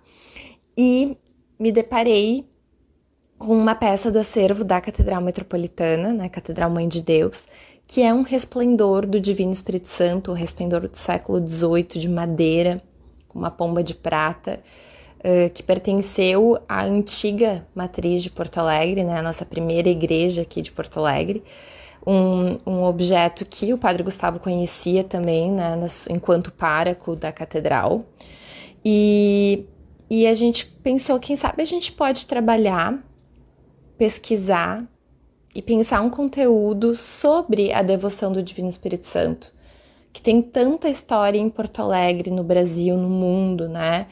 [0.74, 1.18] E
[1.60, 2.48] me deparei
[3.36, 7.42] com uma peça do acervo da Catedral Metropolitana, né, Catedral Mãe de Deus,
[7.86, 12.82] que é um resplendor do Divino Espírito Santo, um resplendor do século XVIII de madeira,
[13.28, 14.60] com uma pomba de prata,
[15.18, 20.62] uh, que pertenceu à antiga matriz de Porto Alegre, né, a nossa primeira igreja aqui
[20.62, 21.42] de Porto Alegre.
[22.06, 28.06] Um, um objeto que o padre Gustavo conhecia também, né, nas, enquanto pároco da catedral.
[28.84, 29.66] E,
[30.08, 32.98] e a gente pensou, quem sabe a gente pode trabalhar,
[33.98, 34.84] pesquisar
[35.54, 39.52] e pensar um conteúdo sobre a devoção do Divino Espírito Santo
[40.18, 44.08] que tem tanta história em Porto Alegre, no Brasil, no mundo, né?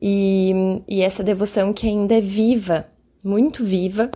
[0.00, 0.52] E,
[0.86, 2.86] e essa devoção que ainda é viva
[3.24, 4.08] muito viva.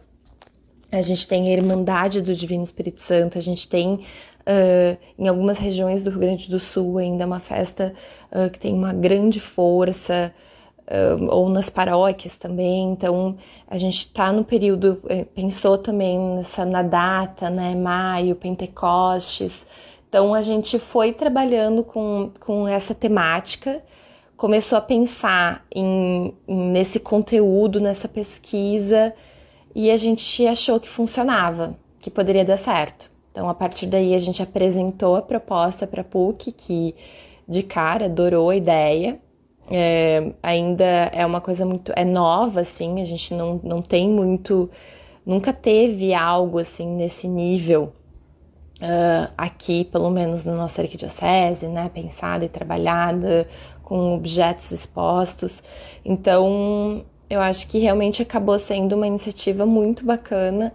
[0.92, 5.58] A gente tem a Irmandade do Divino Espírito Santo, a gente tem uh, em algumas
[5.58, 7.92] regiões do Rio Grande do Sul ainda uma festa
[8.30, 10.32] uh, que tem uma grande força,
[10.82, 12.92] uh, ou nas paróquias também.
[12.92, 17.74] Então a gente está no período, eh, pensou também nessa na data, né?
[17.74, 19.66] Maio, Pentecostes.
[20.12, 23.82] Então a gente foi trabalhando com, com essa temática
[24.36, 29.14] começou a pensar em, nesse conteúdo, nessa pesquisa,
[29.74, 33.10] e a gente achou que funcionava, que poderia dar certo.
[33.30, 36.94] Então, a partir daí, a gente apresentou a proposta para a PUC, que
[37.48, 39.18] de cara adorou a ideia.
[39.70, 41.90] É, ainda é uma coisa muito.
[41.96, 44.68] é nova, assim, a gente não, não tem muito.
[45.24, 47.94] nunca teve algo assim nesse nível
[48.82, 51.88] uh, aqui, pelo menos na nossa arquidiocese, né?
[51.94, 53.46] Pensada e trabalhada
[53.82, 55.62] com objetos expostos.
[56.04, 60.74] Então, eu acho que realmente acabou sendo uma iniciativa muito bacana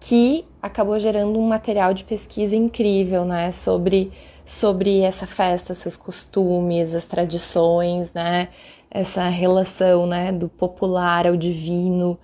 [0.00, 4.12] que acabou gerando um material de pesquisa incrível, né, sobre
[4.44, 8.48] sobre essa festa, seus costumes, as tradições, né,
[8.90, 12.18] essa relação, né, do popular ao divino,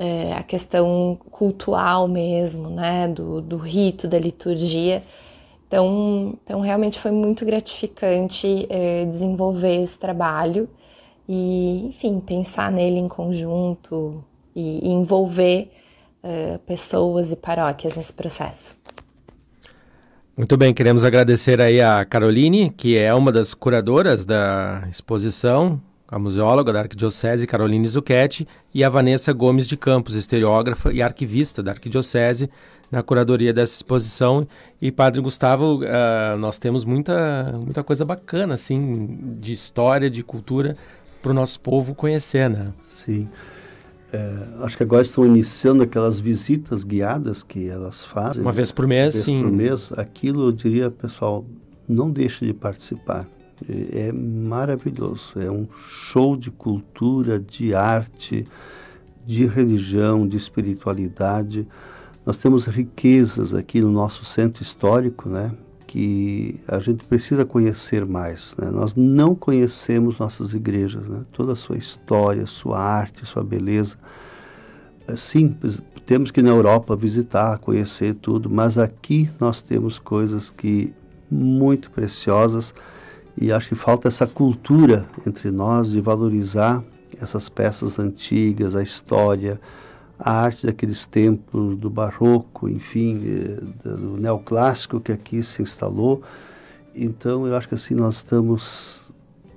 [0.00, 5.02] é, a questão cultural mesmo, né, do, do rito, da liturgia.
[5.68, 10.66] Então, então realmente foi muito gratificante é, desenvolver esse trabalho
[11.28, 14.24] e, enfim, pensar nele em conjunto
[14.56, 15.70] e, e envolver
[16.22, 18.74] é, pessoas e paróquias nesse processo.
[20.34, 25.78] Muito bem, queremos agradecer aí a Caroline, que é uma das curadoras da exposição,
[26.10, 31.62] a museóloga da Arquidiocese Caroline Zucchetti, e a Vanessa Gomes de Campos, historiógrafa e arquivista
[31.62, 32.50] da Arquidiocese,
[32.90, 34.46] na curadoria dessa exposição.
[34.82, 40.76] E Padre Gustavo, uh, nós temos muita, muita coisa bacana, assim, de história, de cultura,
[41.22, 42.72] para o nosso povo conhecer, né?
[43.04, 43.28] Sim.
[44.12, 48.42] É, acho que agora estão iniciando aquelas visitas guiadas que elas fazem.
[48.42, 49.42] Uma vez por mês, vez sim.
[49.42, 49.88] por mês.
[49.96, 51.44] Aquilo, eu diria, pessoal,
[51.88, 53.28] não deixe de participar.
[53.68, 55.32] É maravilhoso.
[55.36, 58.46] É um show de cultura, de arte,
[59.26, 61.66] de religião, de espiritualidade.
[62.24, 65.52] Nós temos riquezas aqui no nosso centro histórico, né?
[65.86, 68.54] Que a gente precisa conhecer mais.
[68.56, 68.70] Né?
[68.70, 71.20] Nós não conhecemos nossas igrejas, né?
[71.32, 73.96] Toda a sua história, sua arte, sua beleza.
[75.06, 75.56] É, sim,
[76.06, 80.92] temos que ir na Europa visitar, conhecer tudo, mas aqui nós temos coisas que
[81.30, 82.74] muito preciosas
[83.36, 86.82] e acho que falta essa cultura entre nós de valorizar
[87.20, 89.60] essas peças antigas, a história,
[90.18, 96.22] a arte daqueles tempos do barroco, enfim, eh, do neoclássico que aqui se instalou.
[96.94, 99.00] Então, eu acho que assim nós estamos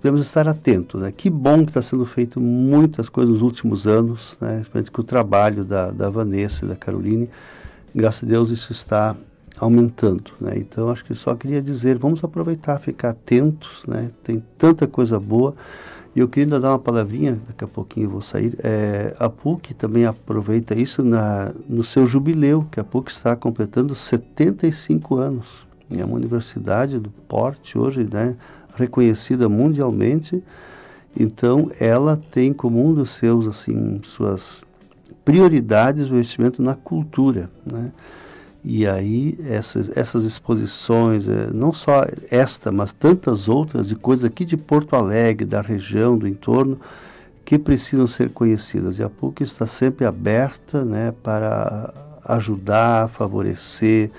[0.01, 1.13] devemos estar atentos, né?
[1.13, 4.59] Que bom que está sendo feito muitas coisas nos últimos anos, né?
[4.59, 7.29] Especialmente com o trabalho da, da Vanessa e da Caroline.
[7.95, 9.15] Graças a Deus isso está
[9.57, 10.53] aumentando, né?
[10.57, 14.09] Então, acho que só queria dizer, vamos aproveitar, ficar atentos, né?
[14.23, 15.55] Tem tanta coisa boa.
[16.15, 18.55] E eu queria dar uma palavrinha, daqui a pouquinho eu vou sair.
[18.63, 23.95] É, a PUC também aproveita isso na, no seu jubileu, que a PUC está completando
[23.95, 25.47] 75 anos.
[25.89, 28.35] É uma universidade do porte hoje, né,
[28.75, 30.43] reconhecida mundialmente.
[31.19, 34.63] Então, ela tem como um dos seus, assim, suas
[35.23, 37.91] prioridades o investimento na cultura, né?
[38.65, 44.45] E aí essas, essas exposições, é, não só esta, mas tantas outras de coisas aqui
[44.45, 46.79] de Porto Alegre, da região, do entorno,
[47.43, 48.99] que precisam ser conhecidas.
[48.99, 54.09] E a PUC está sempre aberta né, para ajudar, favorecer,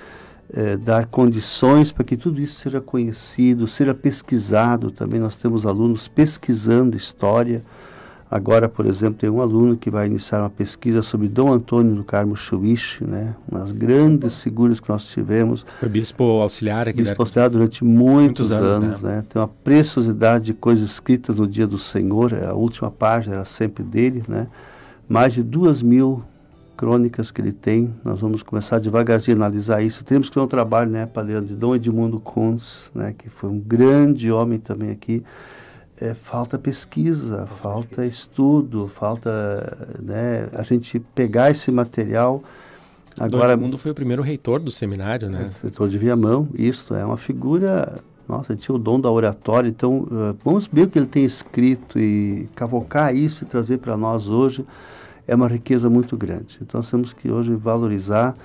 [0.53, 4.91] é, dar condições para que tudo isso seja conhecido, seja pesquisado.
[4.91, 7.65] Também nós temos alunos pesquisando história
[8.35, 12.03] Agora, por exemplo, tem um aluno que vai iniciar uma pesquisa sobre Dom Antônio do
[12.03, 13.33] Carmo Chuiche, né?
[13.49, 15.65] Umas grandes figuras que nós tivemos.
[15.79, 17.01] Foi bispo auxiliar aqui.
[17.01, 19.19] Bispo auxiliar durante muitos, muitos anos, anos né?
[19.19, 19.25] né?
[19.29, 22.35] Tem uma preciosidade de coisas escritas no dia do Senhor.
[22.35, 24.49] A última página era sempre dele, né?
[25.09, 26.21] Mais de duas mil
[26.77, 27.95] crônicas que ele tem.
[28.05, 30.03] Nós vamos começar devagarzinho a analisar isso.
[30.03, 33.15] Temos que ter um trabalho, né, para de Dom Edmundo Kunz, né?
[33.17, 35.23] Que foi um grande homem também aqui
[36.01, 38.07] é, falta pesquisa, falta, pesquisa.
[38.07, 42.43] estudo, falta né, a gente pegar esse material.
[43.19, 45.51] Agora, Mundo foi o primeiro reitor do seminário, né?
[45.57, 48.01] É, reitor de Viamão, isso é uma figura.
[48.27, 51.99] Nossa, tinha o dom da oratória, então uh, vamos ver o que ele tem escrito
[51.99, 54.65] e cavocar isso e trazer para nós hoje
[55.27, 56.59] é uma riqueza muito grande.
[56.61, 58.37] Então nós temos que hoje valorizar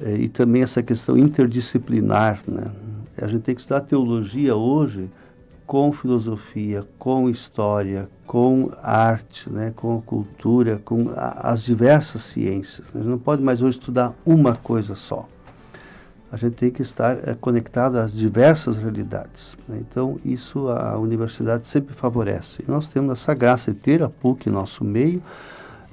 [0.00, 2.70] eh, e também essa questão interdisciplinar, né?
[3.20, 5.08] A gente tem que estudar teologia hoje
[5.66, 12.86] com filosofia, com história, com arte, né, com cultura, com a, as diversas ciências.
[12.94, 15.28] A gente não pode mais hoje estudar uma coisa só.
[16.30, 19.56] A gente tem que estar é, conectado às diversas realidades.
[19.68, 19.78] Né?
[19.80, 22.62] Então, isso a universidade sempre favorece.
[22.66, 25.22] E nós temos essa graça de ter a PUC em nosso meio,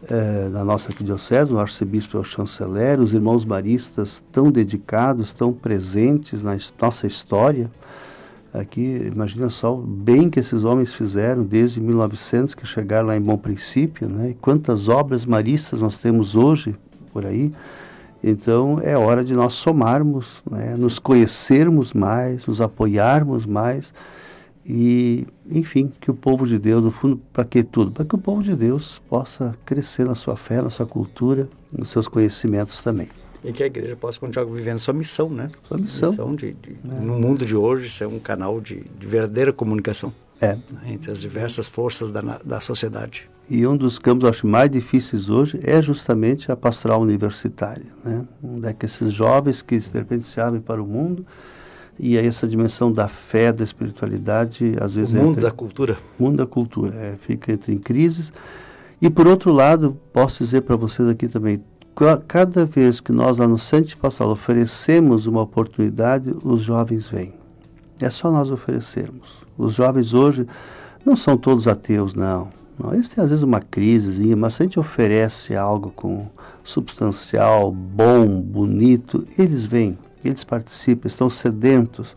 [0.09, 5.53] é, na nossa arquidiocese, o arcebispo é o chanceler, os irmãos maristas tão dedicados, tão
[5.53, 7.69] presentes na nossa história.
[8.53, 13.21] Aqui, imagina só o bem que esses homens fizeram desde 1900 que chegaram lá em
[13.21, 14.31] Bom Princípio, né?
[14.31, 16.75] E quantas obras maristas nós temos hoje
[17.13, 17.53] por aí.
[18.23, 20.75] Então é hora de nós somarmos, né?
[20.77, 23.93] nos conhecermos mais, nos apoiarmos mais
[24.65, 27.91] e, enfim, que o povo de Deus, no fundo, para que tudo?
[27.91, 31.89] Para que o povo de Deus possa crescer na sua fé, na sua cultura, nos
[31.89, 33.09] seus conhecimentos também.
[33.43, 35.49] E que a igreja possa continuar vivendo sua missão, né?
[35.67, 36.09] Sua missão.
[36.09, 36.99] missão de, de é.
[36.99, 40.13] No mundo de hoje, ser um canal de, de verdadeira comunicação.
[40.39, 40.55] É.
[40.55, 40.61] Né?
[40.87, 43.29] Entre as diversas forças da, da sociedade.
[43.49, 48.25] E um dos campos, acho, mais difíceis hoje é justamente a pastoral universitária, né?
[48.41, 51.25] Onde é que esses jovens que de repente se abrem para o mundo
[51.99, 55.11] e aí essa dimensão da fé, da espiritualidade, às vezes...
[55.11, 55.97] O mundo entra, da cultura.
[56.17, 58.31] mundo da cultura, é, fica entre em crises.
[59.01, 61.61] E por outro lado, posso dizer para vocês aqui também,
[62.27, 67.33] cada vez que nós lá no Centro Pastoral oferecemos uma oportunidade, os jovens vêm.
[67.99, 69.29] É só nós oferecermos.
[69.57, 70.47] Os jovens hoje
[71.05, 72.49] não são todos ateus, não.
[72.79, 72.93] não.
[72.93, 76.27] Eles têm às vezes uma crise, mas se a gente oferece algo com
[76.63, 82.15] substancial, bom, bonito, eles vêm, eles participam, estão sedentos.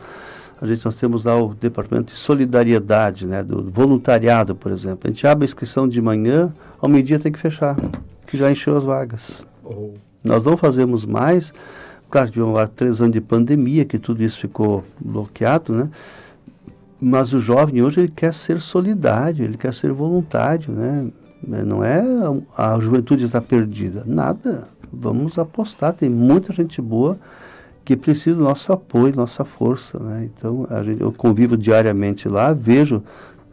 [0.60, 5.00] A gente, nós temos lá o departamento de solidariedade, né, do voluntariado, por exemplo.
[5.04, 7.76] A gente abre a inscrição de manhã, ao meio-dia tem que fechar,
[8.26, 9.44] que já encheu as vagas.
[10.22, 11.53] Nós não fazemos mais,
[12.11, 15.90] claro, tivemos três anos de pandemia, que tudo isso ficou bloqueado, né?
[17.00, 21.07] Mas o jovem hoje ele quer ser solidário, ele quer ser voluntário, né?
[21.46, 22.00] Não é
[22.57, 24.66] a, a juventude está perdida, nada.
[24.90, 27.18] Vamos apostar, tem muita gente boa
[27.85, 30.31] que precisa do nosso apoio, nossa força, né?
[30.33, 33.03] Então, gente, eu convivo diariamente lá, vejo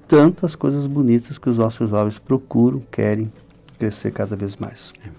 [0.07, 3.31] tantas coisas bonitas que os nossos jovens procuram, querem
[3.77, 4.93] crescer cada vez mais.
[5.05, 5.09] É.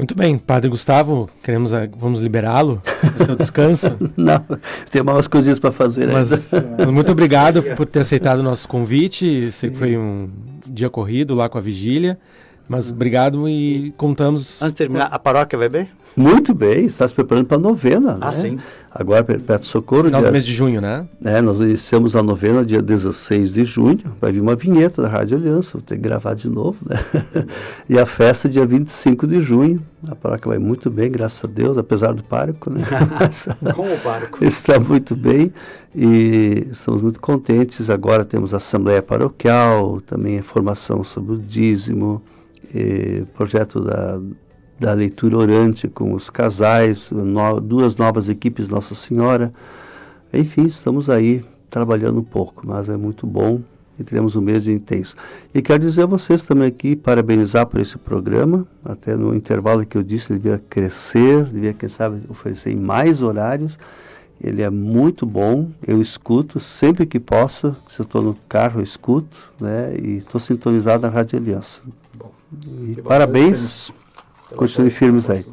[0.00, 2.80] Muito bem, Padre Gustavo, queremos vamos liberá-lo
[3.18, 3.94] do seu descanso.
[4.16, 4.42] Não,
[4.90, 6.08] tem mais coisinhas para fazer.
[6.10, 6.52] Mas
[6.90, 9.52] muito obrigado por ter aceitado o nosso convite.
[9.52, 10.30] Sei que foi um
[10.66, 12.18] dia corrido lá com a vigília,
[12.66, 14.62] mas obrigado e contamos.
[14.62, 15.88] Antes de terminar, a paróquia vai bem?
[16.20, 18.18] Muito bem, está se preparando para a novena.
[18.20, 18.32] Ah, né?
[18.32, 18.58] sim.
[18.92, 20.04] Agora, perto do Socorro.
[20.04, 21.06] Final dia, do mês de junho, né?
[21.24, 24.00] É, nós iniciamos a novena dia 16 de junho.
[24.20, 27.02] Vai vir uma vinheta da Rádio Aliança, vou ter que gravar de novo, né?
[27.88, 29.80] e a festa dia 25 de junho.
[30.06, 32.84] A paróquia vai muito bem, graças a Deus, apesar do pároco, né?
[33.74, 34.42] Como o pároco.
[34.44, 35.52] Está muito bem
[35.94, 37.88] e estamos muito contentes.
[37.88, 42.20] Agora temos a Assembleia Paroquial, também a formação sobre o dízimo,
[43.34, 44.20] projeto da
[44.80, 49.52] da leitura orante com os casais, no, duas novas equipes Nossa Senhora.
[50.32, 53.60] Enfim, estamos aí trabalhando um pouco, mas é muito bom
[53.98, 55.14] e teremos um mês intenso.
[55.54, 59.98] E quero dizer a vocês também aqui, parabenizar por esse programa, até no intervalo que
[59.98, 63.78] eu disse, ele devia crescer, devia, quem sabe, oferecer mais horários.
[64.42, 68.84] Ele é muito bom, eu escuto sempre que posso, se eu estou no carro eu
[68.84, 71.80] escuto, né, e estou sintonizado na Rádio Aliança.
[72.14, 72.32] Bom,
[72.88, 73.92] e parabéns
[74.56, 75.44] Continue firmes aí.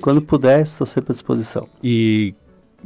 [0.00, 1.68] Quando puder, estou sempre à disposição.
[1.82, 2.34] E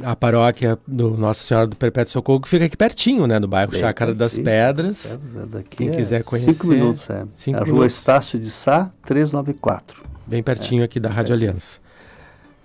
[0.01, 3.39] a paróquia do Nossa Senhora do Perpétuo Socorro fica aqui pertinho, né?
[3.39, 5.19] No bairro Bem Chácara das Pedras.
[5.35, 6.53] É, daqui Quem é quiser conhecer.
[6.53, 7.23] Cinco minutos, é.
[7.33, 7.97] Cinco a rua minutos.
[7.97, 10.03] Estácio de Sá, 394.
[10.27, 11.79] Bem pertinho é, aqui da Rádio Aliança.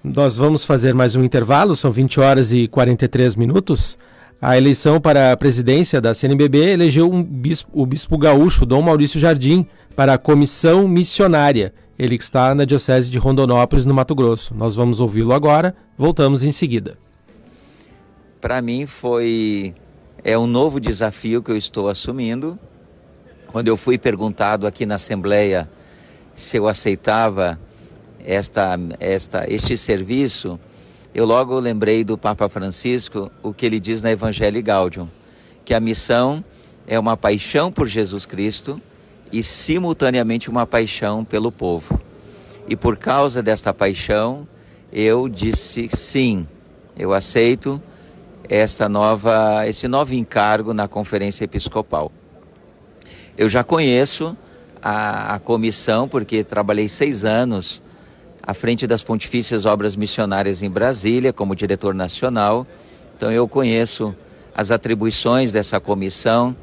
[0.02, 3.98] Nós vamos fazer mais um intervalo, são 20 horas e 43 minutos.
[4.40, 9.20] A eleição para a presidência da CNBB elegeu um bispo, o bispo gaúcho Dom Maurício
[9.20, 14.54] Jardim para a comissão missionária ele está na Diocese de Rondonópolis, no Mato Grosso.
[14.54, 16.96] Nós vamos ouvi-lo agora, voltamos em seguida.
[18.40, 19.74] Para mim foi
[20.24, 22.58] é um novo desafio que eu estou assumindo.
[23.48, 25.68] Quando eu fui perguntado aqui na Assembleia
[26.34, 27.60] se eu aceitava
[28.24, 30.58] esta, esta, este serviço,
[31.14, 35.06] eu logo lembrei do Papa Francisco, o que ele diz na Evangelho Gaudium,
[35.66, 36.42] que a missão
[36.86, 38.80] é uma paixão por Jesus Cristo
[39.32, 42.00] e simultaneamente uma paixão pelo povo.
[42.68, 44.46] E por causa desta paixão,
[44.92, 46.46] eu disse sim,
[46.96, 47.80] eu aceito
[48.48, 52.10] esta nova, esse novo encargo na Conferência Episcopal.
[53.38, 54.36] Eu já conheço
[54.82, 57.82] a, a comissão, porque trabalhei seis anos
[58.42, 62.66] à frente das Pontifícias Obras Missionárias em Brasília, como diretor nacional.
[63.16, 64.14] Então eu conheço
[64.54, 66.56] as atribuições dessa comissão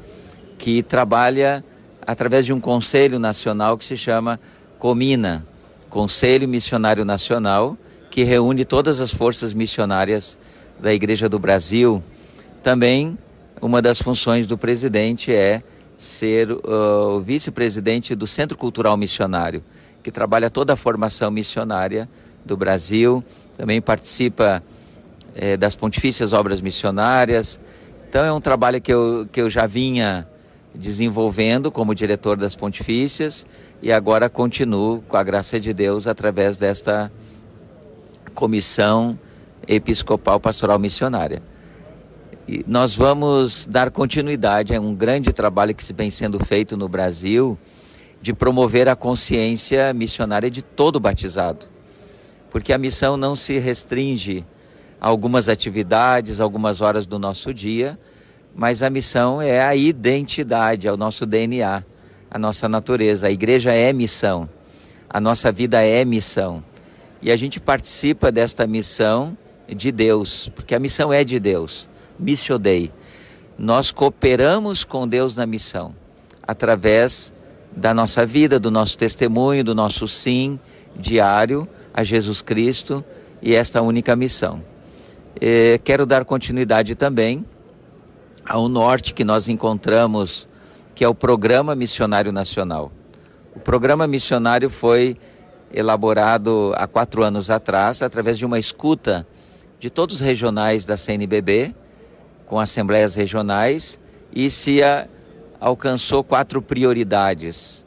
[0.58, 1.64] que trabalha
[2.08, 4.40] através de um conselho nacional que se chama
[4.78, 5.46] Comina,
[5.90, 7.76] Conselho Missionário Nacional,
[8.10, 10.38] que reúne todas as forças missionárias
[10.80, 12.02] da Igreja do Brasil.
[12.62, 13.18] Também
[13.60, 15.62] uma das funções do presidente é
[15.98, 19.62] ser uh, o vice-presidente do Centro Cultural Missionário,
[20.02, 22.08] que trabalha toda a formação missionária
[22.42, 23.22] do Brasil,
[23.58, 24.62] também participa
[25.34, 27.60] eh, das Pontifícias Obras Missionárias.
[28.08, 30.26] Então é um trabalho que eu, que eu já vinha
[30.78, 33.44] desenvolvendo como diretor das Pontifícias
[33.82, 37.12] e agora continuo, com a graça de Deus, através desta
[38.32, 39.18] Comissão
[39.66, 41.42] Episcopal Pastoral Missionária.
[42.46, 47.58] E nós vamos dar continuidade a um grande trabalho que vem sendo feito no Brasil
[48.22, 51.66] de promover a consciência missionária de todo batizado.
[52.50, 54.46] Porque a missão não se restringe
[55.00, 57.98] a algumas atividades, algumas horas do nosso dia,
[58.58, 61.84] mas a missão é a identidade, é o nosso DNA,
[62.28, 63.28] a nossa natureza.
[63.28, 64.48] A igreja é missão,
[65.08, 66.64] a nossa vida é missão.
[67.22, 69.38] E a gente participa desta missão
[69.68, 71.88] de Deus, porque a missão é de Deus.
[72.18, 72.90] Missio Dei.
[73.56, 75.94] Nós cooperamos com Deus na missão,
[76.42, 77.32] através
[77.76, 80.58] da nossa vida, do nosso testemunho, do nosso sim
[80.96, 83.04] diário a Jesus Cristo
[83.40, 84.60] e esta única missão.
[85.40, 87.46] Eh, quero dar continuidade também
[88.48, 90.48] ao norte que nós encontramos,
[90.94, 92.90] que é o Programa Missionário Nacional.
[93.54, 95.18] O Programa Missionário foi
[95.72, 99.26] elaborado há quatro anos atrás, através de uma escuta
[99.78, 101.74] de todos os regionais da CNBB,
[102.46, 104.00] com assembleias regionais,
[104.34, 104.80] e se
[105.60, 107.84] alcançou quatro prioridades,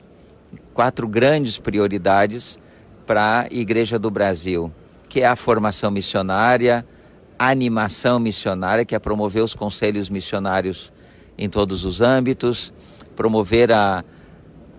[0.75, 2.59] quatro grandes prioridades
[3.07, 4.71] para a Igreja do Brasil,
[5.09, 6.85] que é a formação missionária,
[7.49, 10.93] animação missionária, que é promover os conselhos missionários
[11.37, 12.71] em todos os âmbitos,
[13.15, 14.03] promover a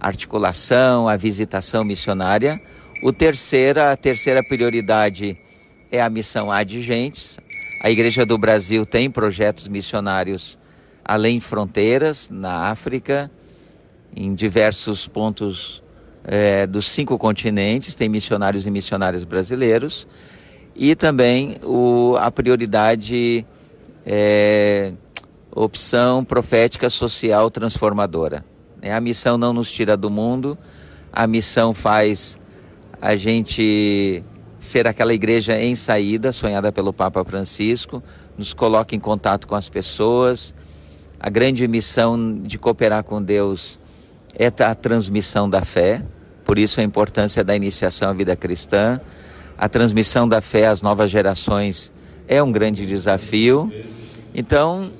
[0.00, 2.60] articulação, a visitação missionária.
[3.02, 5.36] O terceira, a terceira prioridade
[5.90, 7.36] é a missão adigentes.
[7.82, 10.56] A Igreja do Brasil tem projetos missionários
[11.04, 13.28] além fronteiras, na África,
[14.14, 15.82] em diversos pontos
[16.24, 20.06] é, dos cinco continentes, tem missionários e missionárias brasileiros
[20.74, 23.46] e também o, a prioridade
[24.06, 24.92] é,
[25.50, 28.44] opção profética social transformadora.
[28.80, 30.58] É, a missão não nos tira do mundo,
[31.12, 32.40] a missão faz
[33.00, 34.24] a gente
[34.58, 38.02] ser aquela igreja em saída, sonhada pelo Papa Francisco,
[38.38, 40.54] nos coloca em contato com as pessoas.
[41.18, 43.78] A grande missão de cooperar com Deus
[44.34, 46.02] é a transmissão da fé,
[46.44, 49.00] por isso a importância da iniciação à vida cristã
[49.62, 51.92] a transmissão da fé às novas gerações
[52.26, 53.72] é um grande desafio.
[54.34, 54.90] Então,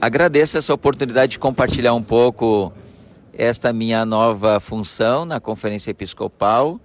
[0.00, 2.72] agradeço essa oportunidade de compartilhar um pouco
[3.36, 6.80] esta minha nova função na Conferência Episcopal.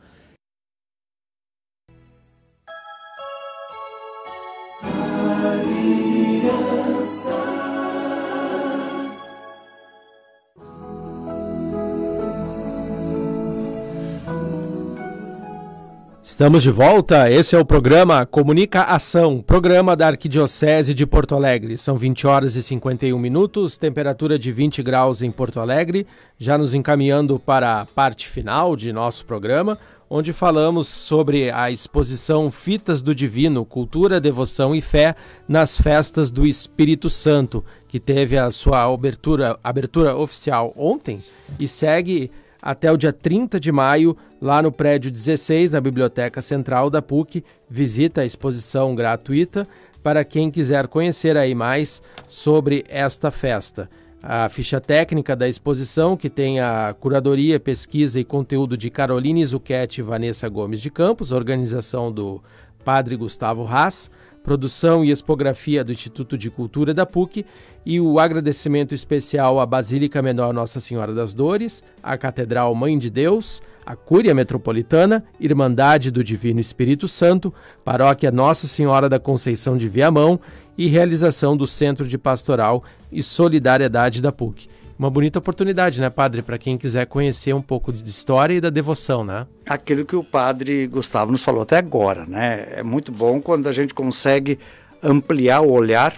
[16.32, 17.30] Estamos de volta.
[17.30, 21.78] Esse é o programa Comunica Ação, programa da Arquidiocese de Porto Alegre.
[21.78, 26.08] São 20 horas e 51 minutos, temperatura de 20 graus em Porto Alegre,
[26.38, 29.78] já nos encaminhando para a parte final de nosso programa,
[30.10, 35.16] onde falamos sobre a exposição Fitas do Divino, Cultura, Devoção e Fé
[35.50, 41.20] nas Festas do Espírito Santo, que teve a sua abertura, abertura oficial ontem
[41.60, 42.32] e segue
[42.62, 47.44] até o dia 30 de maio, lá no prédio 16 da Biblioteca Central da PUC.
[47.70, 49.68] Visita a exposição gratuita
[50.04, 53.90] para quem quiser conhecer aí mais sobre esta festa.
[54.24, 60.00] A ficha técnica da exposição, que tem a curadoria, pesquisa e conteúdo de Caroline Zucchetti
[60.00, 62.40] e Vanessa Gomes de Campos, organização do
[62.86, 64.12] Padre Gustavo Haas,
[64.44, 67.46] produção e expografia do Instituto de Cultura da PUC
[67.86, 73.10] e o agradecimento especial à Basílica Menor Nossa Senhora das Dores, à Catedral Mãe de
[73.10, 79.88] Deus, à Cúria Metropolitana, Irmandade do Divino Espírito Santo, Paróquia Nossa Senhora da Conceição de
[79.88, 80.40] Viamão
[80.78, 84.68] e realização do Centro de Pastoral e Solidariedade da PUC.
[85.02, 88.70] Uma bonita oportunidade, né, padre, para quem quiser conhecer um pouco de história e da
[88.70, 89.48] devoção, né?
[89.66, 92.68] Aquilo que o padre Gustavo nos falou até agora, né?
[92.76, 94.60] É muito bom quando a gente consegue
[95.02, 96.14] ampliar o olhar,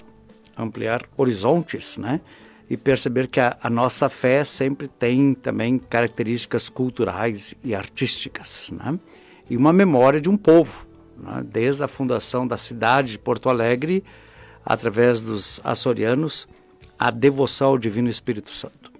[0.57, 2.19] ampliar horizontes, né?
[2.69, 8.99] E perceber que a, a nossa fé sempre tem também características culturais e artísticas, né?
[9.49, 10.85] E uma memória de um povo,
[11.17, 11.41] né?
[11.45, 14.03] desde a fundação da cidade de Porto Alegre
[14.65, 16.49] através dos açorianos,
[16.97, 18.91] a devoção ao Divino Espírito Santo.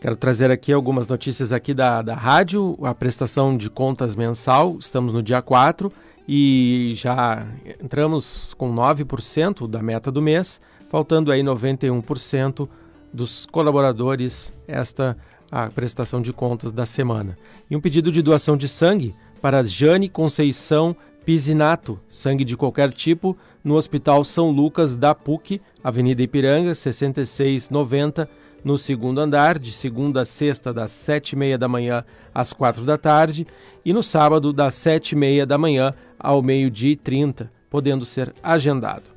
[0.00, 5.12] Quero trazer aqui algumas notícias aqui da, da rádio, a prestação de contas mensal, estamos
[5.12, 5.90] no dia 4
[6.28, 7.46] e já
[7.82, 10.60] entramos com 9% da meta do mês,
[10.90, 12.68] faltando aí 91%
[13.12, 15.16] dos colaboradores esta
[15.50, 17.38] a prestação de contas da semana.
[17.70, 23.36] E um pedido de doação de sangue para Jane Conceição Pisinato, sangue de qualquer tipo,
[23.62, 28.28] no Hospital São Lucas da PUC, Avenida Ipiranga, 6690,
[28.62, 32.04] no segundo andar, de segunda a sexta, das sete e meia da manhã
[32.34, 33.46] às quatro da tarde,
[33.84, 38.34] e no sábado, das sete e meia da manhã ao meio-dia e trinta, podendo ser
[38.42, 39.13] agendado.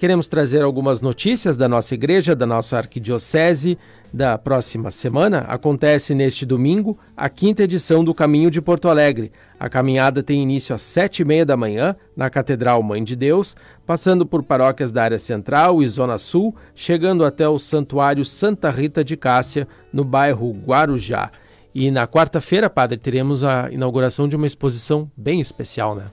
[0.00, 3.76] Queremos trazer algumas notícias da nossa igreja, da nossa arquidiocese,
[4.10, 5.40] da próxima semana.
[5.40, 9.30] Acontece neste domingo a quinta edição do Caminho de Porto Alegre.
[9.58, 13.54] A caminhada tem início às sete e meia da manhã na Catedral Mãe de Deus,
[13.84, 19.04] passando por paróquias da área central e zona sul, chegando até o Santuário Santa Rita
[19.04, 21.30] de Cássia, no bairro Guarujá.
[21.74, 26.04] E na quarta-feira, padre, teremos a inauguração de uma exposição bem especial, né?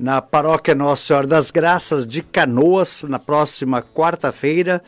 [0.00, 4.82] Na Paróquia Nossa Senhora das Graças de Canoas, na próxima quarta-feira,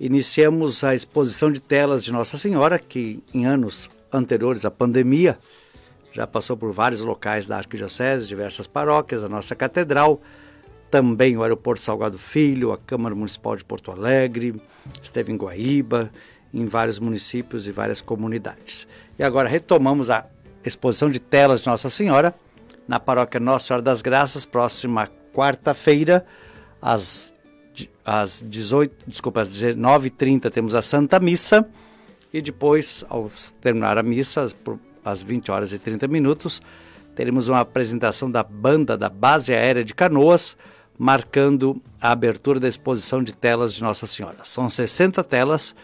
[0.00, 5.38] iniciamos a exposição de telas de Nossa Senhora, que em anos anteriores à pandemia
[6.14, 10.18] já passou por vários locais da Arquidiocese, diversas paróquias, a nossa catedral,
[10.90, 14.58] também o Aeroporto Salgado Filho, a Câmara Municipal de Porto Alegre,
[15.02, 16.10] esteve em Guaíba,
[16.54, 18.88] em vários municípios e várias comunidades.
[19.18, 20.24] E agora retomamos a
[20.64, 22.34] exposição de telas de Nossa Senhora,
[22.86, 26.24] na paróquia Nossa Senhora das Graças, próxima quarta-feira,
[26.80, 27.34] às,
[28.04, 31.68] às 18, desculpa, às 19h30 temos a Santa Missa
[32.32, 33.30] e depois, ao
[33.60, 34.46] terminar a missa,
[35.04, 36.60] às 20 horas e 30 minutos,
[37.14, 40.56] teremos uma apresentação da banda da Base Aérea de Canoas,
[40.98, 44.38] marcando a abertura da exposição de telas de Nossa Senhora.
[44.42, 45.74] São 60 telas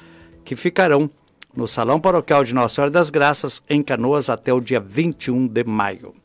[0.45, 1.09] que ficarão
[1.55, 5.65] no Salão Paroquial de Nossa Senhora das Graças, em Canoas, até o dia 21 de
[5.65, 6.20] maio.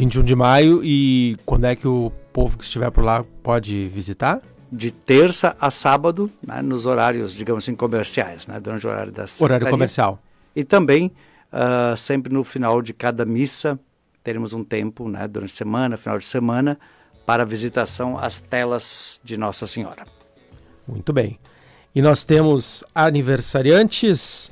[0.00, 4.40] 21 de maio e quando é que o povo que estiver por lá pode visitar?
[4.72, 9.26] De terça a sábado, né, nos horários, digamos assim, comerciais, né, durante o horário da
[9.38, 10.18] Horário comercial.
[10.56, 11.12] E também,
[11.52, 13.78] uh, sempre no final de cada missa,
[14.24, 16.78] teremos um tempo, né, durante a semana, final de semana,
[17.26, 20.06] para visitação às telas de Nossa Senhora.
[20.88, 21.38] Muito bem.
[21.94, 24.50] E nós temos aniversariantes.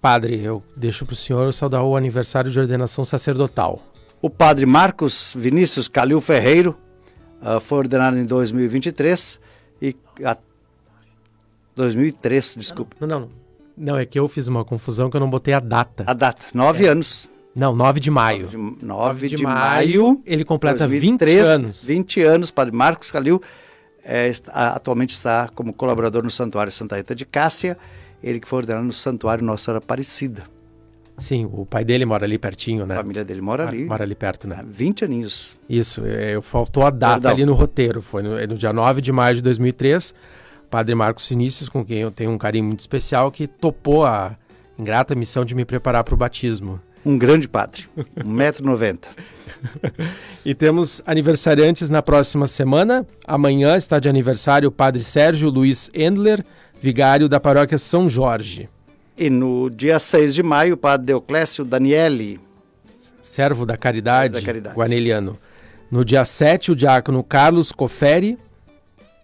[0.00, 3.80] Padre, eu deixo para o senhor saudar o aniversário de ordenação sacerdotal.
[4.22, 6.76] O padre Marcos Vinícius Calil Ferreiro
[7.40, 9.40] uh, foi ordenado em 2023
[9.80, 10.36] e a
[11.74, 12.96] 2003, desculpa.
[13.00, 13.30] Não, não,
[13.76, 16.04] não, é que eu fiz uma confusão que eu não botei a data.
[16.06, 16.88] A data, nove é.
[16.88, 17.30] anos.
[17.54, 18.48] Não, 9 de maio.
[18.52, 21.84] 9 de, 9 de, de maio, Ele completa 2003, 20 anos.
[21.84, 23.42] 20 anos, padre Marcos Calil.
[24.04, 27.76] É, está, atualmente está como colaborador no Santuário Santa Rita de Cássia.
[28.22, 30.44] Ele que foi ordenado no Santuário Nossa Senhora Aparecida.
[31.20, 32.94] Sim, o pai dele mora ali pertinho, né?
[32.94, 33.84] A família dele mora ali.
[33.84, 34.56] Mora ali perto, né?
[34.58, 35.56] Há 20 aninhos.
[35.68, 37.30] Isso, é, faltou a data Perdão.
[37.32, 38.00] ali no roteiro.
[38.00, 40.14] Foi no, é no, dia 9 de maio de 2003.
[40.70, 44.36] Padre Marcos Vinícius, com quem eu tenho um carinho muito especial, que topou a
[44.78, 46.80] ingrata missão de me preparar para o batismo.
[47.04, 47.84] Um grande padre,
[48.18, 48.98] 1,90m.
[50.44, 53.06] e temos aniversariantes na próxima semana.
[53.26, 56.44] Amanhã está de aniversário o padre Sérgio Luiz Endler,
[56.80, 58.68] vigário da paróquia São Jorge.
[59.20, 62.40] E no dia 6 de maio, o padre Deoclésio Daniele.
[63.20, 64.74] Servo da Caridade, da Caridade.
[64.74, 65.38] Guaneliano.
[65.90, 68.38] No dia 7, o diácono Carlos Coferi.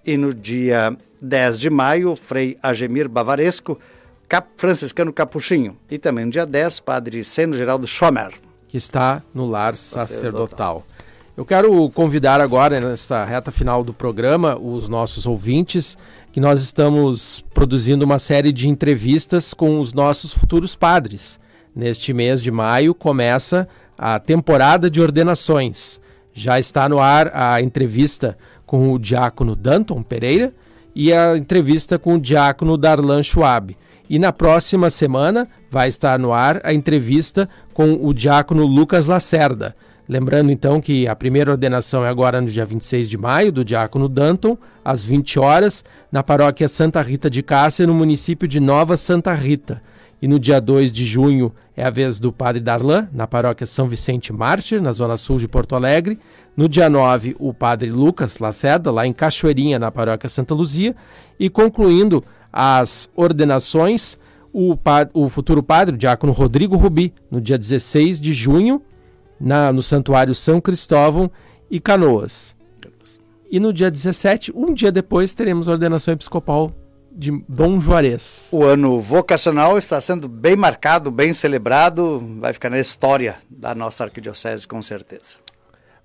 [0.05, 3.81] E no dia 10 de maio, o frei Agemir Bavaresco,
[4.29, 5.79] cap franciscano capuchinho.
[5.91, 8.35] E também no dia 10, padre Seno Geraldo Schomer.
[8.69, 10.05] Que está no lar sacerdotal.
[10.07, 10.87] sacerdotal.
[11.35, 15.97] Eu quero convidar agora, nesta reta final do programa, os nossos ouvintes
[16.37, 21.41] que nós estamos produzindo uma série de entrevistas com os nossos futuros padres.
[21.75, 23.67] Neste mês de maio começa
[23.97, 25.99] a temporada de ordenações.
[26.35, 30.53] Já está no ar a entrevista com o diácono Danton Pereira
[30.95, 33.75] e a entrevista com o diácono Darlan Schwab.
[34.07, 39.75] E na próxima semana vai estar no ar a entrevista com o diácono Lucas Lacerda.
[40.09, 44.09] Lembrando então que a primeira ordenação é agora no dia 26 de maio, do diácono
[44.09, 45.83] Danton, às 20 horas,
[46.13, 49.83] na paróquia Santa Rita de Cássia, no município de Nova Santa Rita.
[50.23, 53.89] E no dia 2 de junho é a vez do padre Darlan, na paróquia São
[53.89, 56.19] Vicente Mártir, na zona sul de Porto Alegre.
[56.57, 60.95] No dia 9, o padre Lucas Lacerda, lá em Cachoeirinha, na paróquia Santa Luzia.
[61.39, 64.17] E concluindo as ordenações,
[64.53, 64.79] o,
[65.13, 68.81] o futuro padre, o diácono Rodrigo Rubi, no dia 16 de junho,
[69.41, 71.31] na, no Santuário São Cristóvão
[71.71, 72.55] e Canoas.
[73.51, 76.73] E no dia 17, um dia depois, teremos a ordenação episcopal
[77.13, 78.51] de Dom Juarez.
[78.53, 84.05] O ano vocacional está sendo bem marcado, bem celebrado, vai ficar na história da nossa
[84.05, 85.37] arquidiocese com certeza.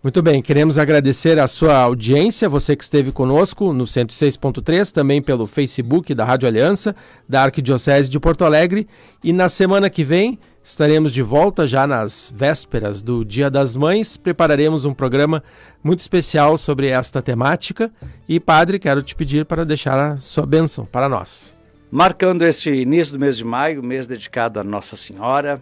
[0.04, 5.46] Muito bem, queremos agradecer a sua audiência, você que esteve conosco no 106.3, também pelo
[5.46, 6.96] Facebook da Rádio Aliança,
[7.30, 8.88] da Arquidiocese de Porto Alegre.
[9.24, 14.18] E na semana que vem estaremos de volta, já nas vésperas do Dia das Mães.
[14.18, 15.44] Prepararemos um programa
[15.84, 17.92] muito especial sobre esta temática.
[18.28, 21.56] E, Padre, quero te pedir para deixar a sua bênção para nós.
[21.90, 25.62] Marcando este início do mês de maio, mês dedicado a Nossa Senhora,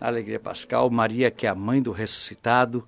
[0.00, 2.86] a Alegria Pascal, Maria, que é a mãe do ressuscitado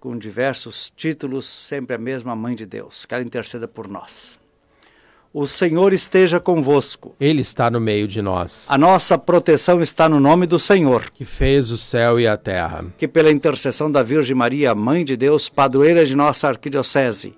[0.00, 3.04] com diversos títulos, sempre a mesma Mãe de Deus.
[3.04, 4.38] Que ela interceda por nós.
[5.32, 7.14] O Senhor esteja convosco.
[7.20, 8.66] Ele está no meio de nós.
[8.68, 12.86] A nossa proteção está no nome do Senhor, que fez o céu e a terra.
[12.96, 17.34] Que pela intercessão da Virgem Maria, Mãe de Deus, padroeira de nossa arquidiocese,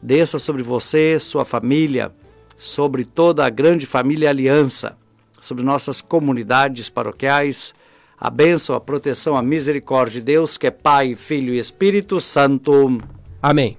[0.00, 2.12] desça sobre você, sua família,
[2.56, 4.96] sobre toda a grande família Aliança,
[5.40, 7.74] sobre nossas comunidades paroquiais,
[8.18, 12.96] a bênção, a proteção, a misericórdia de Deus, que é Pai, Filho e Espírito Santo.
[13.42, 13.76] Amém.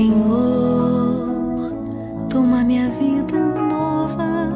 [0.00, 1.74] Senhor,
[2.30, 4.48] toma minha vida nova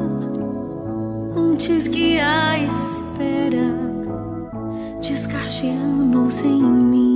[1.36, 3.68] antes que a espera
[5.02, 7.13] descasche anos em mim.